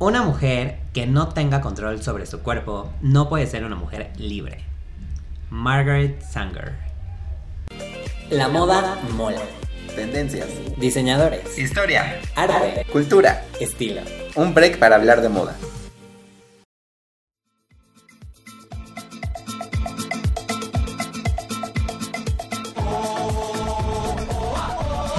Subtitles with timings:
[0.00, 4.64] Una mujer que no tenga control sobre su cuerpo no puede ser una mujer libre.
[5.50, 6.74] Margaret Sanger.
[8.30, 9.40] La moda mola.
[9.96, 10.46] Tendencias.
[10.76, 11.58] Diseñadores.
[11.58, 12.20] Historia.
[12.36, 12.86] Arte.
[12.92, 13.42] Cultura.
[13.58, 14.02] Estilo.
[14.36, 15.56] Un break para hablar de moda.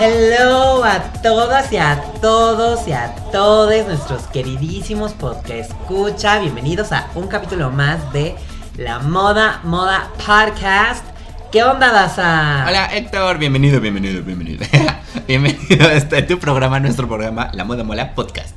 [0.02, 6.40] Hello a todas y a todos y a todos nuestros queridísimos podcast escucha.
[6.40, 8.36] Bienvenidos a un capítulo más de
[8.78, 11.04] La Moda Moda Podcast.
[11.52, 12.64] ¿Qué onda, Daza?
[12.66, 14.66] Hola Héctor, bienvenido, bienvenido, bienvenido.
[15.28, 18.56] bienvenido a este tu programa, nuestro programa, La Moda Mola Podcast.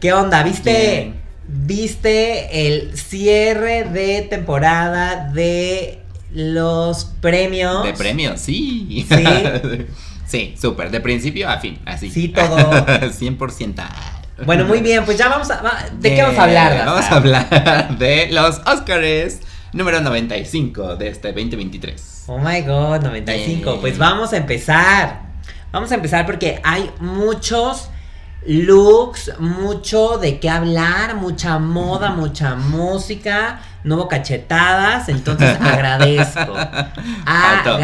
[0.00, 0.44] ¿Qué onda?
[0.44, 0.70] ¿Viste?
[0.70, 1.22] Bien.
[1.66, 7.82] ¿Viste el cierre de temporada de los premios?
[7.82, 9.04] De premios, sí.
[9.08, 9.24] Sí.
[10.32, 12.10] sí, súper, de principio a fin, así.
[12.10, 12.56] Sí, todo.
[12.86, 13.74] 100%.
[14.46, 15.60] Bueno, muy bien, pues ya vamos a...
[15.62, 16.84] va- ¿De qué Eh, vamos a hablar, Daza?
[16.86, 19.40] Vamos a hablar de los Oscars
[19.72, 22.24] número 95 de este 2023.
[22.28, 23.70] Oh my god, 95.
[23.74, 23.78] Eh.
[23.80, 25.20] Pues vamos a empezar.
[25.70, 27.90] Vamos a empezar porque hay muchos
[28.46, 36.54] looks, mucho de qué hablar, mucha moda, mucha música, no hubo cachetadas, entonces agradezco.
[37.26, 37.78] Alto.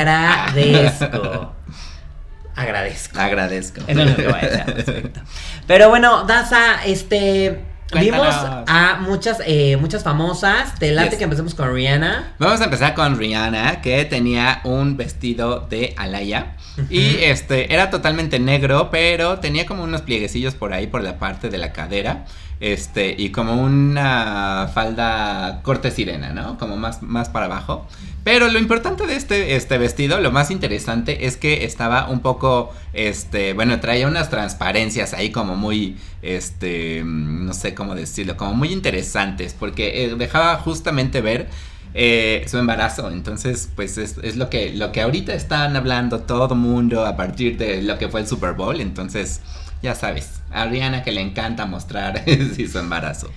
[2.59, 3.19] Agradezco.
[3.19, 3.81] Agradezco.
[3.81, 3.81] Agradezco.
[3.87, 5.21] Es lo que voy a decir al respecto.
[5.67, 7.61] Pero bueno, Daza, este.
[7.99, 8.65] Vimos Cuéntanos.
[8.69, 10.75] a muchas, eh, muchas famosas.
[10.79, 11.19] Te late Yes.
[11.19, 12.35] que empecemos con Rihanna.
[12.39, 16.53] Vamos a empezar con Rihanna, que tenía un vestido de Alaya.
[16.91, 21.49] Y este era totalmente negro, pero tenía como unos plieguecillos por ahí, por la parte
[21.49, 22.27] de la cadera.
[22.61, 26.59] Este, y como una falda corte sirena, ¿no?
[26.59, 27.87] Como más, más para abajo.
[28.25, 32.75] Pero lo importante de este, este vestido, lo más interesante es que estaba un poco,
[32.93, 38.73] este, bueno, traía unas transparencias ahí como muy, este, no sé cómo decirlo, como muy
[38.73, 41.49] interesantes, porque eh, dejaba justamente ver
[41.95, 43.11] eh, su embarazo.
[43.11, 47.57] Entonces, pues es, es lo que lo que ahorita están hablando todo mundo a partir
[47.57, 48.81] de lo que fue el Super Bowl.
[48.81, 49.41] Entonces,
[49.81, 52.25] ya sabes, a Rihanna que le encanta mostrar
[52.57, 53.31] sí, su embarazo.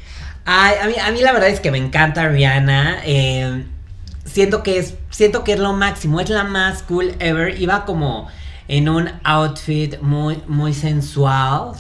[0.46, 3.02] Ay, a mí, a mí la verdad es que me encanta Rihanna.
[3.06, 3.66] eh,
[4.26, 4.96] siento que es.
[5.10, 6.20] Siento que es lo máximo.
[6.20, 7.60] Es la más cool ever.
[7.62, 8.28] Iba como
[8.68, 11.74] en un outfit muy, muy sensual.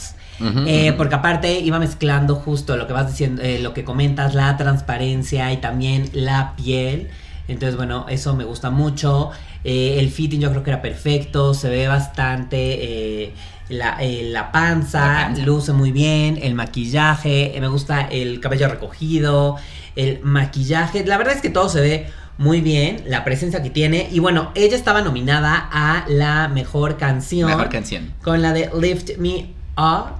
[0.65, 4.57] Eh, porque aparte iba mezclando justo lo que vas diciendo, eh, lo que comentas, la
[4.57, 7.09] transparencia y también la piel.
[7.47, 9.29] Entonces, bueno, eso me gusta mucho.
[9.63, 11.53] Eh, el fitting yo creo que era perfecto.
[11.53, 13.35] Se ve bastante
[13.71, 15.43] la, eh, la panza, La panza.
[15.43, 16.37] luce muy bien.
[16.41, 19.57] El maquillaje, eh, me gusta el cabello recogido.
[19.95, 23.03] El maquillaje, la verdad es que todo se ve muy bien.
[23.07, 24.07] La presencia que tiene.
[24.11, 28.13] Y bueno, ella estaba nominada a la mejor canción Mejor canción.
[28.23, 30.19] con la de Lift Me Up.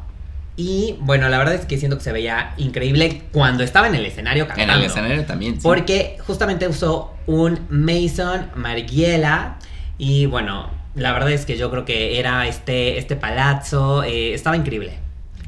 [0.58, 4.06] Y bueno, la verdad es que siento que se veía increíble cuando estaba en el
[4.06, 4.74] escenario En cantando.
[4.76, 5.54] el escenario también.
[5.56, 5.62] sí.
[5.64, 9.56] Porque justamente usó un Mason Margiela.
[9.98, 14.04] Y bueno, la verdad es que yo creo que era este, este palazzo.
[14.04, 15.00] eh, estaba increíble.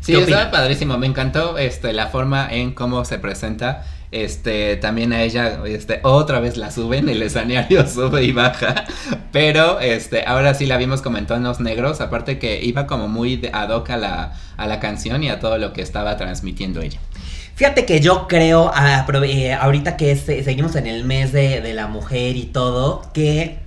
[0.01, 0.97] Sí, ¿Qué estaba padrísimo.
[0.97, 3.85] Me encantó este, la forma en cómo se presenta.
[4.11, 8.85] Este, también a ella, este, otra vez la suben, el escenario sube y baja.
[9.31, 11.99] Pero, este, ahora sí la vimos como en tonos negros.
[12.01, 15.57] Aparte que iba como muy ad hoc a la, a la canción y a todo
[15.57, 16.99] lo que estaba transmitiendo ella.
[17.55, 21.73] Fíjate que yo creo, ah, eh, ahorita que es- seguimos en el mes de, de
[21.73, 23.62] la mujer y todo, que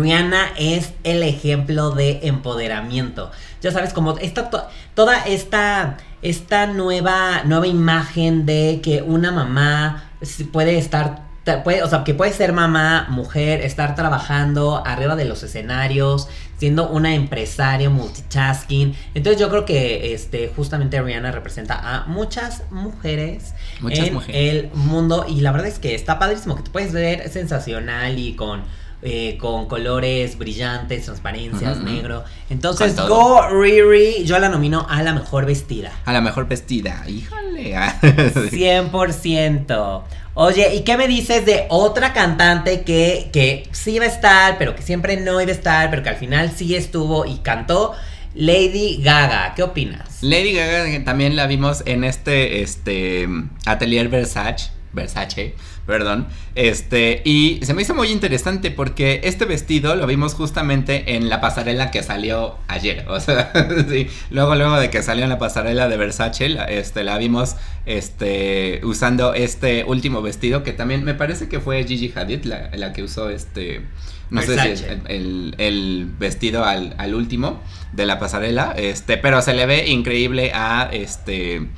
[0.00, 3.30] Rihanna es el ejemplo de empoderamiento.
[3.60, 10.10] Ya sabes, como esta, to- toda esta, esta nueva, nueva imagen de que una mamá
[10.52, 15.24] puede estar, ta- puede, o sea, que puede ser mamá, mujer, estar trabajando arriba de
[15.24, 18.94] los escenarios, siendo una empresaria multitasking.
[19.14, 24.36] Entonces yo creo que este, justamente Rihanna representa a muchas mujeres Muchas en mujeres.
[24.36, 28.34] el mundo y la verdad es que está padrísimo, que te puedes ver sensacional y
[28.34, 28.62] con...
[29.02, 32.24] eh, con colores brillantes, transparencias, negro.
[32.50, 33.48] Entonces, Go.
[33.48, 35.92] Riri, yo la nomino a la mejor vestida.
[36.04, 37.04] A la mejor vestida.
[37.08, 37.76] Híjole.
[37.82, 37.98] ah.
[38.00, 40.02] 100%.
[40.34, 44.74] Oye, ¿y qué me dices de otra cantante que, que sí iba a estar, pero
[44.74, 47.92] que siempre no iba a estar, pero que al final sí estuvo y cantó?
[48.34, 50.22] Lady Gaga, ¿qué opinas?
[50.22, 53.28] Lady Gaga también la vimos en este, este,
[53.66, 54.70] Atelier Versace.
[54.94, 55.54] Versace,
[55.86, 56.26] perdón.
[56.54, 61.40] Este, y se me hizo muy interesante porque este vestido lo vimos justamente en la
[61.40, 63.04] pasarela que salió ayer.
[63.08, 63.52] O sea,
[63.88, 67.56] sí, luego, luego de que salió en la pasarela de Versace, la, este, la vimos
[67.86, 72.92] este, usando este último vestido que también me parece que fue Gigi Hadid la, la
[72.92, 73.82] que usó este.
[74.30, 74.76] No Versace.
[74.76, 77.60] sé si el, el- el vestido al, al último
[77.92, 78.72] de la pasarela.
[78.76, 81.68] Este, pero se le ve increíble a este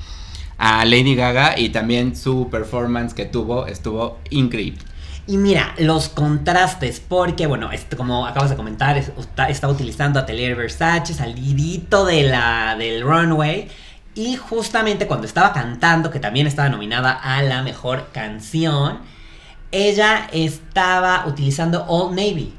[0.58, 4.80] a Lady Gaga y también su performance que tuvo estuvo increíble.
[5.26, 10.54] Y mira, los contrastes, porque bueno, como acabas de comentar, es- está, está utilizando Atelier
[10.54, 13.68] Versace, salidito de la, del runway.
[14.14, 18.98] Y justamente cuando estaba cantando, que también estaba nominada a la mejor canción,
[19.72, 22.52] ella estaba utilizando Old Navy.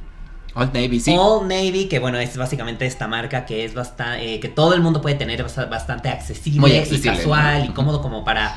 [0.56, 1.16] Old Navy, sí.
[1.18, 5.02] Old Navy, que bueno, es básicamente esta marca que es bastante, que todo el mundo
[5.02, 7.66] puede tener, bast- bastante accesible, Muy y accesible, casual ¿no?
[7.66, 8.56] y cómodo como para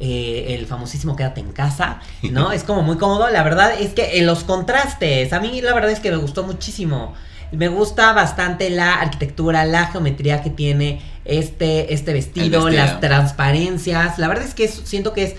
[0.00, 1.98] eh, el famosísimo quédate en casa,
[2.30, 2.52] ¿no?
[2.52, 3.28] es como muy cómodo.
[3.30, 6.44] La verdad es que en los contrastes, a mí la verdad es que me gustó
[6.44, 7.14] muchísimo.
[7.50, 12.84] Me gusta bastante la arquitectura, la geometría que tiene este, este vestido, vestido.
[12.84, 14.18] las transparencias.
[14.18, 15.34] La verdad es que es- siento que es,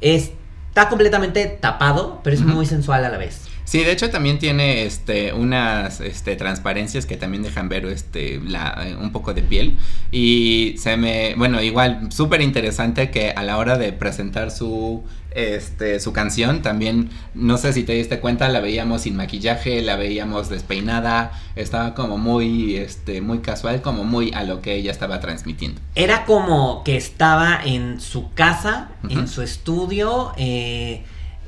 [0.00, 3.42] está completamente tapado, pero es muy sensual a la vez.
[3.72, 8.76] Sí, de hecho también tiene este unas este transparencias que también dejan ver este la
[8.86, 9.78] eh, un poco de piel
[10.10, 16.00] y se me bueno, igual súper interesante que a la hora de presentar su este
[16.00, 20.50] su canción también no sé si te diste cuenta, la veíamos sin maquillaje, la veíamos
[20.50, 25.80] despeinada, estaba como muy este muy casual, como muy a lo que ella estaba transmitiendo.
[25.94, 31.04] Era como que estaba en su casa, en su estudio, eh,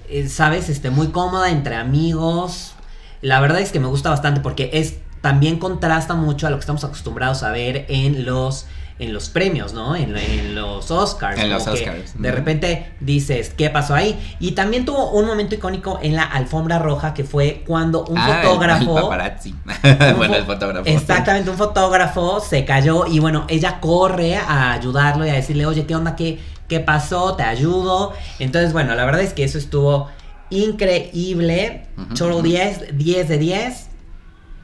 [0.08, 2.74] eh, sabes, este, muy cómoda entre amigos.
[3.20, 6.60] La verdad es que me gusta bastante porque es también contrasta mucho a lo que
[6.60, 8.66] estamos acostumbrados a ver en los
[8.98, 9.96] en los premios, ¿no?
[9.96, 11.40] En, en los Oscars.
[11.40, 14.36] En los Oscars, De repente dices, ¿qué pasó ahí?
[14.38, 18.40] Y también tuvo un momento icónico en la alfombra roja que fue cuando un Ah,
[18.42, 18.96] fotógrafo...
[18.96, 19.54] el paparazzi.
[19.82, 20.88] Un bueno, el fotógrafo.
[20.88, 25.86] Exactamente, un fotógrafo se cayó y bueno, ella corre a ayudarlo y a decirle, oye,
[25.86, 26.14] ¿qué onda?
[26.14, 26.38] ¿Qué,
[26.68, 27.34] qué pasó?
[27.36, 28.12] Te ayudo.
[28.38, 30.08] Entonces, bueno, la verdad es que eso estuvo
[30.50, 31.86] increíble.
[31.96, 32.42] Ujú, Total ujú.
[32.42, 33.88] 10, 10 de 10.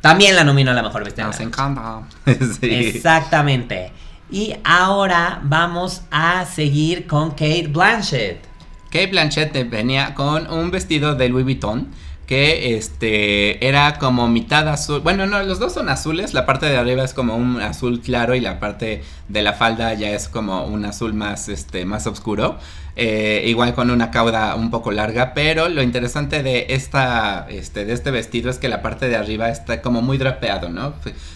[0.00, 1.24] También la nominó a la mejor vestida.
[1.24, 2.02] de Nos la encanta.
[2.60, 2.70] sí.
[2.70, 3.92] Exactamente.
[4.30, 8.44] Y ahora vamos a seguir con Kate Blanchett.
[8.86, 11.88] Kate Blanchett venía con un vestido de Louis Vuitton
[12.30, 15.00] que este era como mitad azul.
[15.00, 16.32] Bueno, no, los dos son azules.
[16.32, 19.94] La parte de arriba es como un azul claro y la parte de la falda
[19.94, 22.56] ya es como un azul más este más oscuro.
[22.94, 27.94] Eh, igual con una cauda un poco larga, pero lo interesante de esta este de
[27.94, 30.94] este vestido es que la parte de arriba está como muy drapeado, ¿no?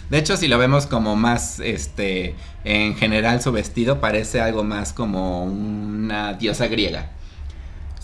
[0.09, 4.93] De hecho, si lo vemos como más este en general su vestido parece algo más
[4.93, 7.09] como una diosa griega.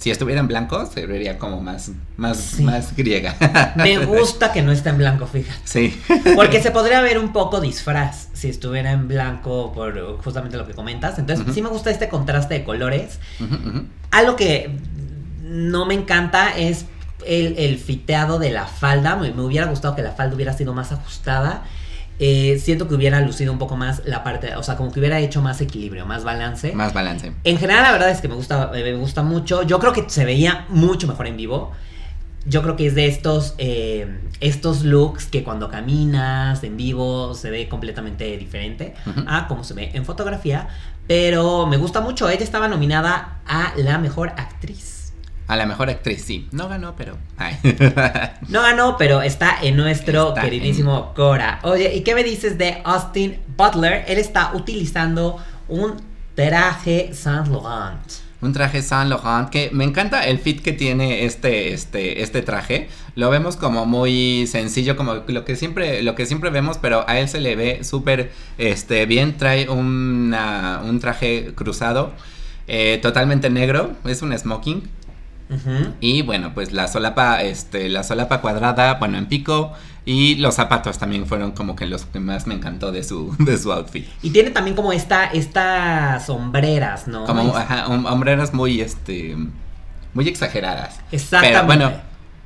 [0.01, 2.63] Si estuviera en blanco, se vería como más, más, Sí.
[2.63, 3.36] más griega.
[3.75, 5.62] Me gusta que no esté en blanco, fíjate.
[5.63, 6.01] Sí.
[6.36, 10.74] Porque se podría ver un poco disfraz si estuviera en blanco por justamente lo que
[10.74, 11.19] comentas.
[11.19, 13.19] Entonces, sí me gusta este contraste de colores.
[13.39, 13.83] Ujú, ujú.
[14.09, 14.71] Algo que
[15.44, 16.86] no me encanta es
[17.24, 19.15] el, el fiteado de la falda.
[19.18, 21.62] Me, me hubiera gustado que la falda hubiera sido más ajustada.
[22.19, 25.19] Eh, siento que hubiera lucido un poco más la parte, o sea, como que hubiera
[25.19, 26.72] hecho más equilibrio, más balance.
[26.74, 27.31] Más balance.
[27.44, 29.63] En general, la verdad es que me gusta, eh, me gusta mucho.
[29.63, 31.72] Yo creo que se veía mucho mejor en vivo.
[32.46, 37.52] Yo creo que es de estos, eh, estos looks que cuando caminas en vivo se
[37.52, 38.96] ve completamente diferente
[39.28, 40.68] a cómo se ve en fotografía.
[41.08, 42.30] Pero me gusta mucho.
[42.30, 45.00] Ella estaba nominada a la mejor actriz.
[45.51, 46.48] A la mejor actriz, sí.
[46.51, 47.18] No ganó, pero.
[47.38, 47.57] Ay.
[48.48, 51.59] No ganó, pero está en nuestro Está queridísimo Cora.
[51.63, 54.06] Oye, ¿y qué me dices de Austin Butler?
[54.07, 55.38] Él está utilizando
[55.68, 55.98] un
[56.36, 58.00] traje Saint Laurent.
[58.41, 62.88] Un traje Saint Laurent que me encanta el fit que tiene este, este, este traje.
[63.15, 67.20] Lo vemos como muy sencillo, como lo que siempre, lo que siempre vemos, pero a
[67.20, 69.36] él se le ve súper este, bien.
[69.38, 72.13] Trae una- un traje cruzado,
[72.67, 73.91] eh, totalmente negro.
[74.05, 74.89] Es un smoking.
[76.00, 79.74] Y bueno, pues la solapa, este, la solapa cuadrada, bueno, en pico.
[80.05, 83.58] Y los zapatos también fueron como que los que más me encantó de su, de
[83.58, 84.08] su outfit.
[84.24, 87.25] Y tiene también como esta, estas sombreras, ¿no?
[87.25, 89.36] Como, ajá, hom- hombreras muy, este,
[90.13, 91.00] muy exageradas.
[91.12, 91.53] Exactamente.
[91.58, 91.91] Pero bueno,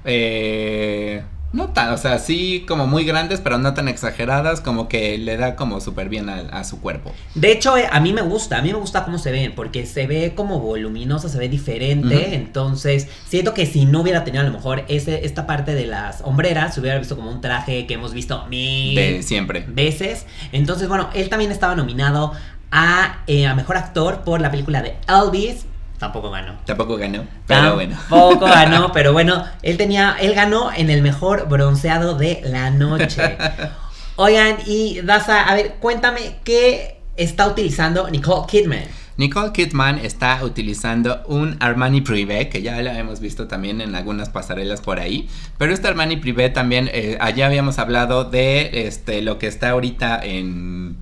[0.04, 1.24] eh,
[1.56, 5.38] no tan, o sea, sí como muy grandes, pero no tan exageradas, como que le
[5.38, 7.14] da como súper bien a, a su cuerpo.
[7.34, 9.86] De hecho, eh, a mí me gusta, a mí me gusta cómo se ven, porque
[9.86, 12.36] se ve como voluminosa, se ve diferente.
[12.36, 16.22] Entonces, siento que si no hubiera tenido a lo mejor ese, esta parte de las
[16.22, 19.66] hombreras, se hubiera visto como un traje que hemos visto mil De siempre.
[19.68, 20.26] veces.
[20.52, 22.34] Entonces, bueno, él también estaba nominado
[22.72, 25.66] a, eh, a mejor actor por la película de Elvis.
[25.98, 26.58] Tampoco ganó.
[26.66, 27.96] Tampoco ganó, pero bueno.
[28.10, 33.38] Tampoco ganó, pero bueno, él tenía, él ganó en el mejor bronceado de la noche.
[34.18, 38.84] Oigan, y Daza, a ver, cuéntame qué está utilizando Nicole Kidman.
[39.18, 44.30] Nicole Kidman está utilizando un Armani Privé, que ya lo hemos visto también en algunas
[44.30, 45.30] pasarelas por ahí.
[45.58, 50.20] Pero este Armani Privé también, eh, allá habíamos hablado de este, lo que está ahorita
[50.22, 50.98] en,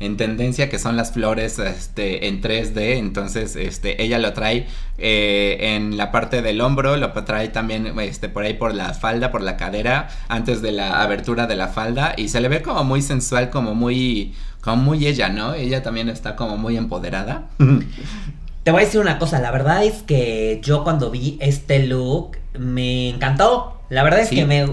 [0.00, 2.98] en tendencia, que son las flores este, en 3D.
[2.98, 4.66] Entonces, este, ella lo trae
[4.98, 9.30] eh, en la parte del hombro, lo trae también este, por ahí por la falda,
[9.30, 12.14] por la cadera, antes de la abertura de la falda.
[12.16, 15.52] Y se le ve como muy sensual, como muy como muy ella, ¿no?
[15.52, 17.48] Ella también está como muy empoderada.
[18.64, 22.38] Te voy a decir una cosa, la verdad es que yo cuando vi este look
[22.58, 23.70] me encantó.
[23.90, 24.66] La verdad es que me,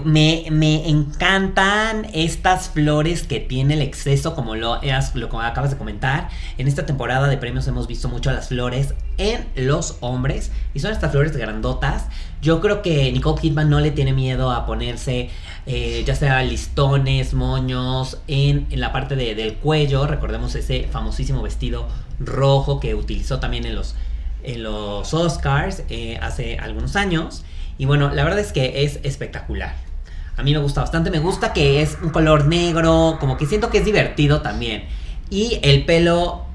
[0.50, 4.80] me, encantan estas flores que tiene el exceso, como lo,
[5.14, 6.28] lo acabas de comentar.
[6.56, 10.50] En esta temporada de premios hemos visto mucho las flores en los hombres.
[10.74, 12.06] Y son estas flores grandotas.
[12.40, 15.30] Yo creo que Nicole Kidman no le tiene miedo a ponerse
[15.64, 20.06] eh, ya sea listones, moños, en, la parte del cuello.
[20.06, 21.86] Recordemos ese famosísimo vestido
[22.18, 23.94] rojo que utilizó también en los,
[24.44, 27.44] en los Oscars eh, hace algunos años.
[27.78, 29.74] Y bueno, la verdad es que es espectacular.
[30.36, 33.70] A mí me gusta bastante, me gusta que es un color negro, como que siento
[33.70, 34.84] que es divertido también.
[35.30, 36.46] Y el pelo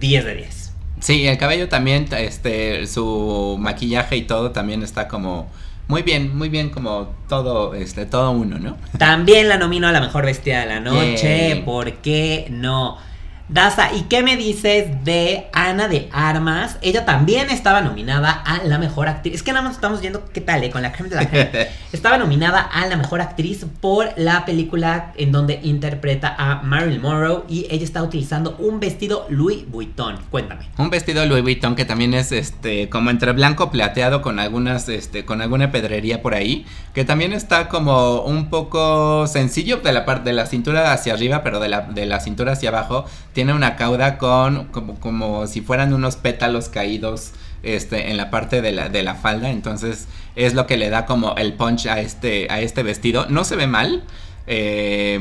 [0.00, 0.72] 10 de 10.
[1.00, 5.50] Sí, el cabello también, este, su maquillaje y todo también está como
[5.86, 8.78] muy bien, muy bien como todo, este, todo uno, ¿no?
[8.96, 12.96] También la nomino a la mejor bestia de la noche, ¿por qué no?
[13.46, 16.78] Daza, ¿y qué me dices de Ana de Armas?
[16.80, 19.34] Ella también estaba nominada a la mejor actriz.
[19.34, 20.70] Es que nada más estamos viendo qué tal, ¿eh?
[20.70, 21.68] Con la creme de la creme.
[21.92, 27.42] estaba nominada a la mejor actriz por la película en donde interpreta a Marilyn Monroe
[27.46, 30.16] y ella está utilizando un vestido Louis Vuitton.
[30.30, 30.66] Cuéntame.
[30.78, 35.26] Un vestido Louis Vuitton que también es este como entre blanco plateado con algunas este
[35.26, 40.30] con alguna pedrería por ahí, que también está como un poco sencillo de la parte
[40.30, 43.04] de la cintura hacia arriba, pero de la de la cintura hacia abajo
[43.34, 48.62] tiene una cauda con como, como si fueran unos pétalos caídos este, en la parte
[48.62, 49.50] de la, de la falda.
[49.50, 53.26] Entonces es lo que le da como el punch a este, a este vestido.
[53.28, 54.04] No se ve mal.
[54.46, 55.18] Eh,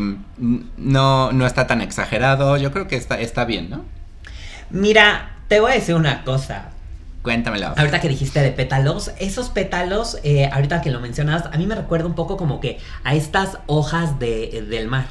[0.77, 2.55] no, no está tan exagerado.
[2.57, 3.83] Yo creo que está, está bien, ¿no?
[4.69, 6.69] Mira, te voy a decir una cosa.
[7.23, 7.73] Cuéntamelo.
[7.77, 11.75] Ahorita que dijiste de pétalos, esos pétalos, eh, ahorita que lo mencionas, a mí me
[11.75, 15.05] recuerda un poco como que a estas hojas de, del mar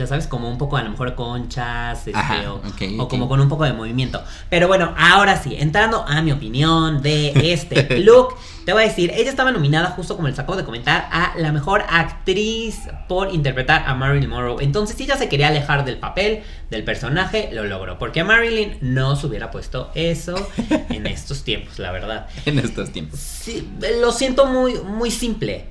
[0.00, 3.64] ya sabes, como un poco a lo mejor conchas, este, o, como con un poco
[3.64, 4.22] de movimiento.
[4.48, 9.12] Pero bueno, ahora sí, entrando a mi opinión de este look, te voy a decir,
[9.14, 12.78] ella estaba nominada, justo como les acabo de comentar, a la mejor actriz
[13.08, 14.64] por interpretar a Marilyn Monroe.
[14.64, 17.98] Entonces, si ella se quería alejar del papel, del personaje, lo logró.
[17.98, 20.48] Porque a Marilyn no se hubiera puesto eso
[20.88, 22.26] en estos tiempos, la verdad.
[22.46, 23.20] En estos tiempos.
[23.20, 23.68] Sí,
[24.00, 25.66] lo siento muy, muy simple.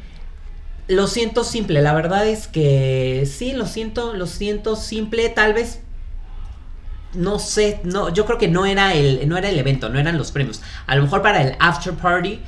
[0.90, 5.82] Lo siento simple, la verdad es que sí, lo siento, lo siento simple, tal vez
[7.14, 10.18] no sé, no, yo creo que no era el no era el evento, no eran
[10.18, 10.62] los premios.
[10.88, 12.40] A lo mejor para el after party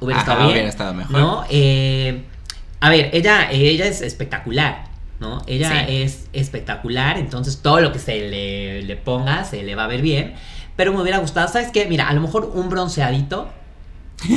[0.00, 1.16] hubiera estado bien, estado mejor.
[1.16, 1.44] ¿no?
[1.48, 2.24] Eh,
[2.80, 4.86] a ver, ella ella es espectacular,
[5.20, 5.42] ¿no?
[5.46, 9.88] Ella es espectacular, entonces todo lo que se le, le ponga se le va a
[9.88, 10.34] ver bien,
[10.74, 11.86] pero me hubiera gustado, ¿sabes qué?
[11.86, 13.48] Mira, a lo mejor un bronceadito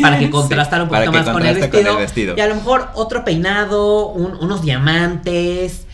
[0.02, 4.08] para que contrastara un poquito más con el, vestido, Y a lo mejor otro peinado,
[4.08, 5.86] unos diamantes.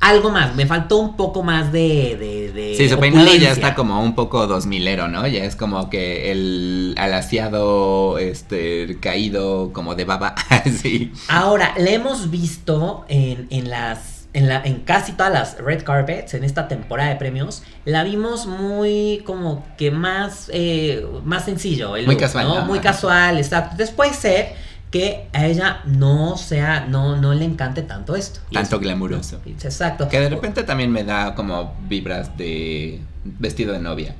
[0.00, 2.16] Algo más, me faltó un poco más de.
[2.54, 5.26] de, sí, su peinado ya está como un poco dos milero, ¿no?
[5.26, 10.34] Ya es como que el alaciado, este, caído como de baba.
[10.80, 11.12] sí.
[11.28, 16.34] Ahora, le hemos visto en, en las en, la, en casi todas las red carpets
[16.34, 21.94] en esta temporada de premios, la vimos muy como que más, eh, más sencillo.
[22.06, 22.66] muy casual.
[22.66, 23.76] Muy casual, exacto.
[23.76, 24.54] Después ser
[24.90, 28.40] que a ella no sea, no, no le encante tanto esto.
[28.52, 29.40] Tanto glamuroso.
[29.46, 30.08] Exacto.
[30.08, 34.14] Que de repente también me da como vibras de vestido de novia.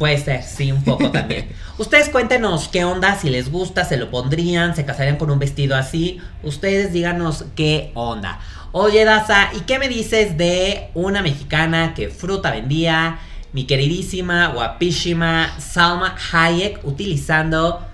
[0.00, 1.50] Puede ser, sí, un poco también.
[1.76, 5.76] Ustedes cuéntenos qué onda, si les gusta, se lo pondrían, se casarían con un vestido
[5.76, 6.22] así.
[6.42, 8.40] Ustedes díganos qué onda.
[8.72, 13.18] Oye, Daza, ¿y qué me dices de una mexicana que fruta vendía?
[13.52, 17.86] Mi queridísima, guapísima Salma Hayek utilizando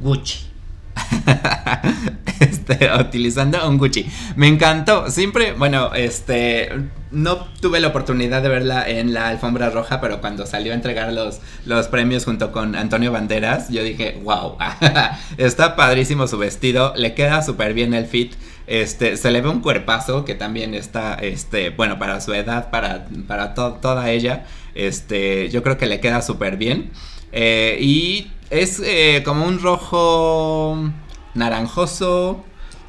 [0.00, 0.50] Gucci.
[2.40, 4.06] este, utilizando un Gucci.
[4.36, 5.10] Me encantó.
[5.10, 6.70] Siempre, bueno, este.
[7.10, 11.10] No tuve la oportunidad de verla en la alfombra roja, pero cuando salió a entregar
[11.10, 14.58] los, los premios junto con Antonio Banderas, yo dije, wow,
[15.38, 18.34] está padrísimo su vestido, le queda súper bien el fit.
[18.66, 23.06] Este, se le ve un cuerpazo que también está, este, bueno, para su edad, para,
[23.26, 26.90] para toda ella, este, yo creo que le queda súper bien.
[27.32, 30.90] Eh, y es eh, como un rojo
[31.38, 32.44] naranjoso,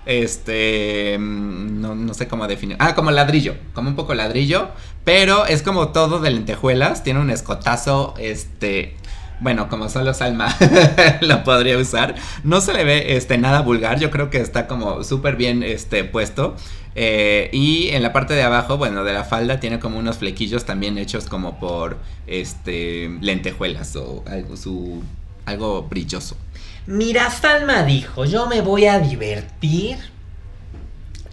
[0.05, 2.75] este, mm, no, no, sé cómo definir.
[2.79, 4.69] Ah, como ladrillo, como un poco ladrillo,
[5.03, 8.95] pero es como todo de lentejuelas, tiene un escotazo, este,
[9.39, 10.55] bueno, como solo Salma
[11.21, 15.03] lo podría usar, no se le ve este, nada vulgar, yo creo que está como
[15.03, 16.55] súper bien este, puesto.
[16.95, 20.65] Eh, y en la parte de abajo, bueno, de la falda tiene como unos flequillos
[20.65, 25.03] también hechos como por este, lentejuelas o algo, su,
[25.45, 26.35] algo brilloso.
[26.87, 29.97] Mira, Salma dijo, yo me voy a divertir.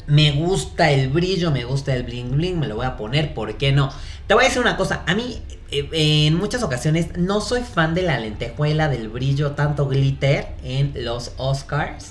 [0.07, 3.57] Me gusta el brillo, me gusta el bling bling, me lo voy a poner, ¿por
[3.57, 3.91] qué no?
[4.29, 5.89] Te voy a decir una cosa, a mí eh,
[6.27, 11.33] en muchas ocasiones no soy fan de la lentejuela, del brillo, tanto glitter en los
[11.39, 12.11] Oscars.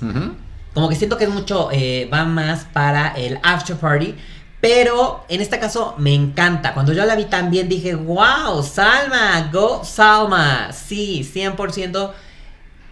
[0.74, 4.16] Como que siento que es mucho, eh, va más para el after party.
[4.60, 6.74] Pero en este caso me encanta.
[6.74, 10.74] Cuando yo la vi también dije, wow, Salma, go Salma.
[10.74, 12.12] Sí, 100%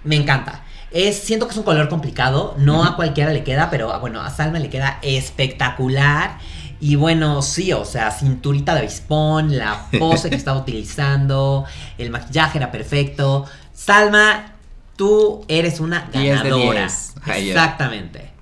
[0.03, 0.63] me encanta.
[0.91, 4.29] Es, siento que es un color complicado, no a cualquiera le queda, pero bueno, a
[4.29, 6.37] Salma le queda espectacular.
[6.79, 11.65] Y bueno, sí, o sea, cinturita de bispón, la pose que estaba utilizando,
[11.97, 13.45] el maquillaje era perfecto.
[13.73, 14.53] Salma,
[14.95, 16.87] tú eres una ganadora.
[17.25, 18.33] Exactamente.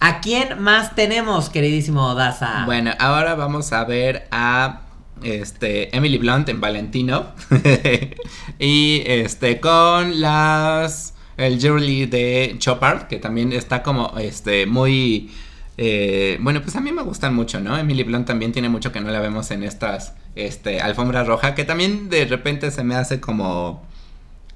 [0.00, 2.64] ¿A quién más tenemos, queridísimo Daza?
[2.66, 4.80] Bueno, ahora vamos a ver a
[5.22, 7.32] este Emily Blunt en Valentino
[8.58, 15.30] y este con las el jewelry de Chopard que también está como este muy
[15.76, 17.76] eh, bueno, pues a mí me gustan mucho, ¿no?
[17.76, 21.64] Emily Blunt también tiene mucho que no la vemos en estas este, alfombras roja, que
[21.64, 23.84] también de repente se me hace como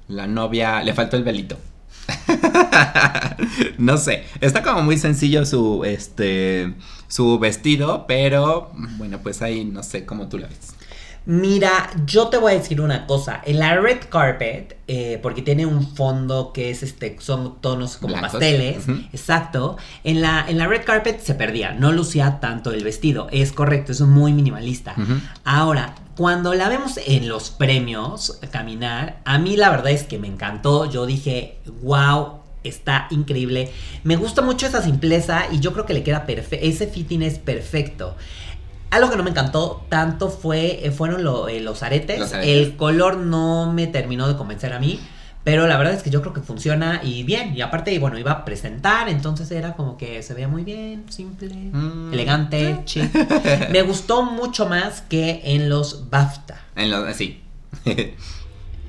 [0.07, 1.57] la novia, le faltó el velito.
[3.77, 6.73] no sé, está como muy sencillo su, este,
[7.09, 10.75] su vestido, pero bueno, pues ahí no sé cómo tú la ves.
[11.25, 13.41] Mira, yo te voy a decir una cosa.
[13.45, 18.19] En la red carpet, eh, porque tiene un fondo que es este, son tonos como
[18.19, 19.77] pasteles, exacto.
[20.03, 23.27] En la, en la red carpet se perdía, no lucía tanto el vestido.
[23.31, 24.95] Es correcto, es muy minimalista.
[25.43, 30.27] Ahora, cuando la vemos en los premios caminar, a mí la verdad es que me
[30.27, 30.89] encantó.
[30.89, 33.71] Yo dije, wow, está increíble.
[34.03, 36.65] Me gusta mucho esa simpleza y yo creo que le queda perfecto.
[36.65, 38.15] Ese fitting es perfecto.
[38.89, 42.33] Algo que no me encantó tanto fue, eh, fueron eh, los, aretes.
[42.33, 44.99] El color no me terminó de convencer a mí.
[45.43, 47.55] Pero la verdad es que yo creo que funciona y bien.
[47.55, 51.55] Y aparte, bueno, iba a presentar, entonces era como que se veía muy bien, simple,
[51.55, 52.13] mm.
[52.13, 53.09] elegante, chic.
[53.71, 56.59] me gustó mucho más que en los BAFTA.
[56.75, 57.41] En los, sí.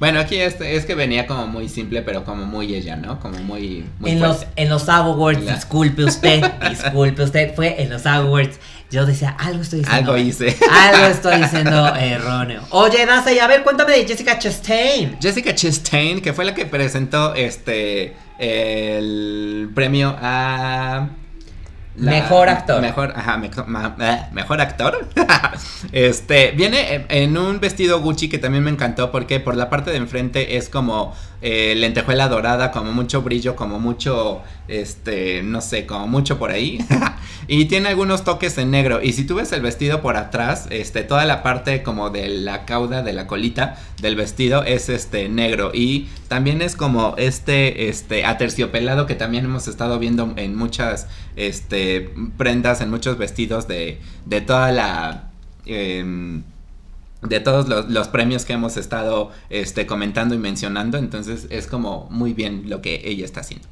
[0.00, 3.20] Bueno, aquí es, es, que venía como muy simple, pero como muy ella, ¿no?
[3.20, 3.84] Como muy.
[4.02, 8.58] en, los, en los awards, disculpe usted, disculpe usted, fue en los awards.
[8.90, 10.12] Yo decía, algo estoy diciendo.
[10.12, 10.56] Algo hice.
[10.70, 12.62] Algo estoy diciendo erróneo.
[12.70, 15.18] Oye, Nasa, y a ver, cuéntame de Jessica Chastain.
[15.20, 18.16] Jessica Chastain, que fue la que presentó este.
[18.38, 21.10] El premio a
[22.00, 22.80] mejor actor.
[22.80, 23.36] Mejor, ajá,
[24.32, 25.08] mejor actor.
[25.92, 29.96] este, viene en un vestido Gucci que también me encantó porque por la parte de
[29.96, 36.06] enfrente es como eh, lentejuela dorada, como mucho brillo, como mucho, este, no sé, como
[36.06, 36.84] mucho por ahí.
[37.48, 39.00] y tiene algunos toques en negro.
[39.02, 42.66] Y si tú ves el vestido por atrás, este, toda la parte como de la
[42.66, 45.70] cauda, de la colita del vestido es este negro.
[45.72, 52.10] Y también es como este, este, aterciopelado que también hemos estado viendo en muchas, este,
[52.36, 55.30] prendas, en muchos vestidos de, de toda la...
[55.66, 56.42] Em,
[57.22, 60.98] de todos los, premios que hemos estado este, comentando y mencionando.
[60.98, 63.68] Entonces es como muy bien lo que ella está haciendo.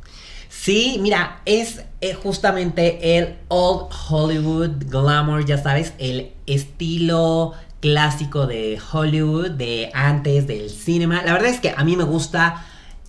[0.48, 8.78] Sí, mira, es eh, justamente el Old Hollywood Glamour, ya sabes, el estilo clásico de
[8.92, 11.22] Hollywood, de antes del cinema.
[11.22, 12.64] La verdad es que a mí me gusta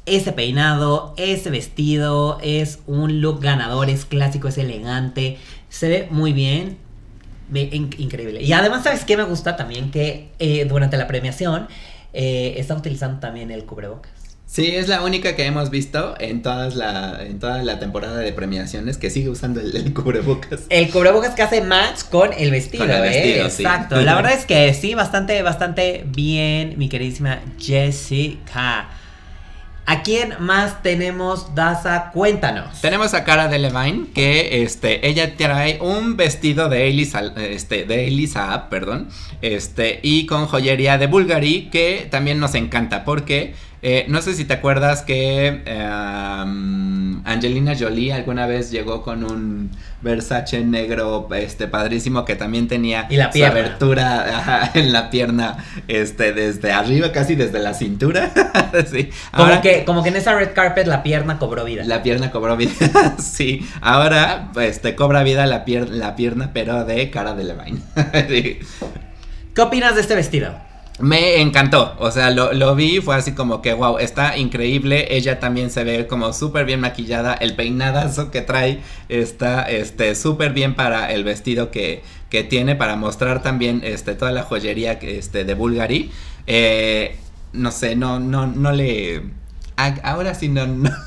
[0.05, 5.37] ese peinado, ese vestido, es un look ganador, es clásico, es elegante,
[5.69, 6.77] se ve muy bien
[7.53, 8.41] increíble.
[8.41, 9.91] Y además, ¿sabes qué me gusta también?
[9.91, 11.67] Que eh, durante la premiación
[12.13, 14.11] eh, está utilizando también el cubrebocas.
[14.45, 18.33] Sí, es la única que hemos visto en, todas la, en toda la temporada de
[18.33, 20.61] premiaciones que sigue usando el, cubrebocas.
[20.69, 23.09] El cubrebocas que hace match con el vestido, con el ¿eh?
[23.09, 24.01] vestido Exacto.
[24.01, 28.89] La verdad es que sí, bastante, bastante bien, mi queridísima Jessica.
[29.91, 32.11] ¿A quién más tenemos, Daza?
[32.11, 32.79] Cuéntanos.
[32.79, 38.05] Tenemos a Cara de Levine, que este, ella trae un vestido de Elisa, este, de
[38.05, 39.09] Elisa, perdón,
[39.41, 44.43] este, y con joyería de Bulgari, que también nos encanta, porque Eh, no sé si
[44.43, 52.23] te acuerdas que em, Angelina Jolie alguna vez llegó con un Versace negro, este padrísimo
[52.25, 57.59] que también tenía y la su abertura en la pierna, este desde arriba, casi desde
[57.59, 58.31] la cintura.
[58.91, 59.09] sí.
[59.35, 61.83] como que, como que en esa red carpet la pierna cobró vida.
[61.85, 62.71] La pierna cobró vida,
[63.17, 63.67] sí.
[63.81, 67.79] Ahora, este cobra vida la, la pierna, pero de cara de Levine.
[68.27, 68.59] sí.
[69.53, 70.68] ¿Qué opinas de este vestido?
[70.99, 75.39] Me encantó, o sea, lo, lo, vi, fue así como que, wow, está increíble, ella
[75.39, 80.75] también se ve como súper bien maquillada, el peinadazo que trae está este, súper bien
[80.75, 85.53] para el vestido que, que, tiene, para mostrar también este, toda la joyería este, de
[85.53, 86.11] Bulgari.
[86.47, 87.15] Eh,
[87.53, 89.38] no sé, no, no, no le...
[90.03, 90.65] Ahora sí no,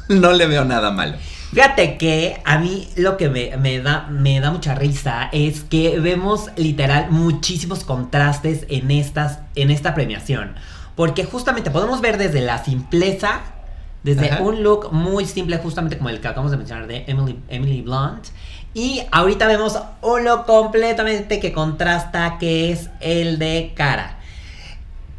[0.09, 1.17] no le veo nada malo.
[1.53, 6.49] Fíjate que a mí lo que me, da, me da mucha risa es que vemos
[6.57, 10.55] literal muchísimos contrastes en, estas, en esta premiación.
[10.97, 13.43] Porque justamente podemos ver desde la simpleza,
[14.03, 17.83] desde un look muy simple, justamente como el que acabamos de mencionar de Emily, Emily
[17.83, 18.29] Blunt.
[18.73, 24.22] Y ahorita vemos un look completamente que contrasta, que es el de cara.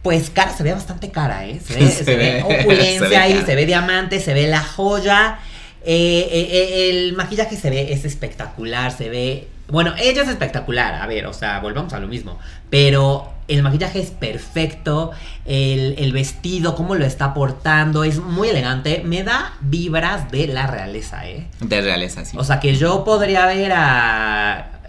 [0.03, 1.59] Pues cara se ve bastante cara, ¿eh?
[1.59, 5.39] Se ve, opulencia ahí, se ve diamante, se ve la joya.
[5.85, 9.47] Eh, eh, eh, el maquillaje se ve, es espectacular, se ve...
[9.67, 12.37] Bueno, ella es espectacular, a ver, o sea, volvamos a lo mismo.
[12.69, 15.11] Pero el maquillaje es perfecto,
[15.45, 19.01] el, vestido, cómo lo está portando, es muy elegante.
[19.05, 21.47] Me da vibras de la realeza, ¿eh?
[21.61, 22.37] De realeza, sí.
[22.37, 24.81] O sea, que yo podría ver a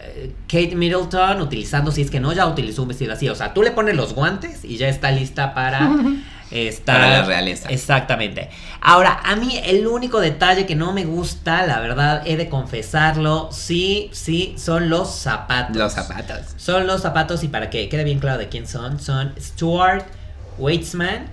[0.49, 3.29] Kate Middleton utilizando, si es que no, ya utilizó un vestido así.
[3.29, 5.91] O sea, tú le pones los guantes y ya está lista para
[6.51, 7.69] Está, Para la realeza.
[7.69, 8.49] Exactamente.
[8.81, 13.49] Ahora, a mí el único detalle que no me gusta, la verdad, he de confesarlo,
[13.51, 15.77] sí, sí, son los zapatos.
[15.77, 16.55] Los zapatos.
[16.57, 20.07] Son los zapatos y para que quede bien claro de quién son, son Stuart
[20.59, 21.27] Weitzman.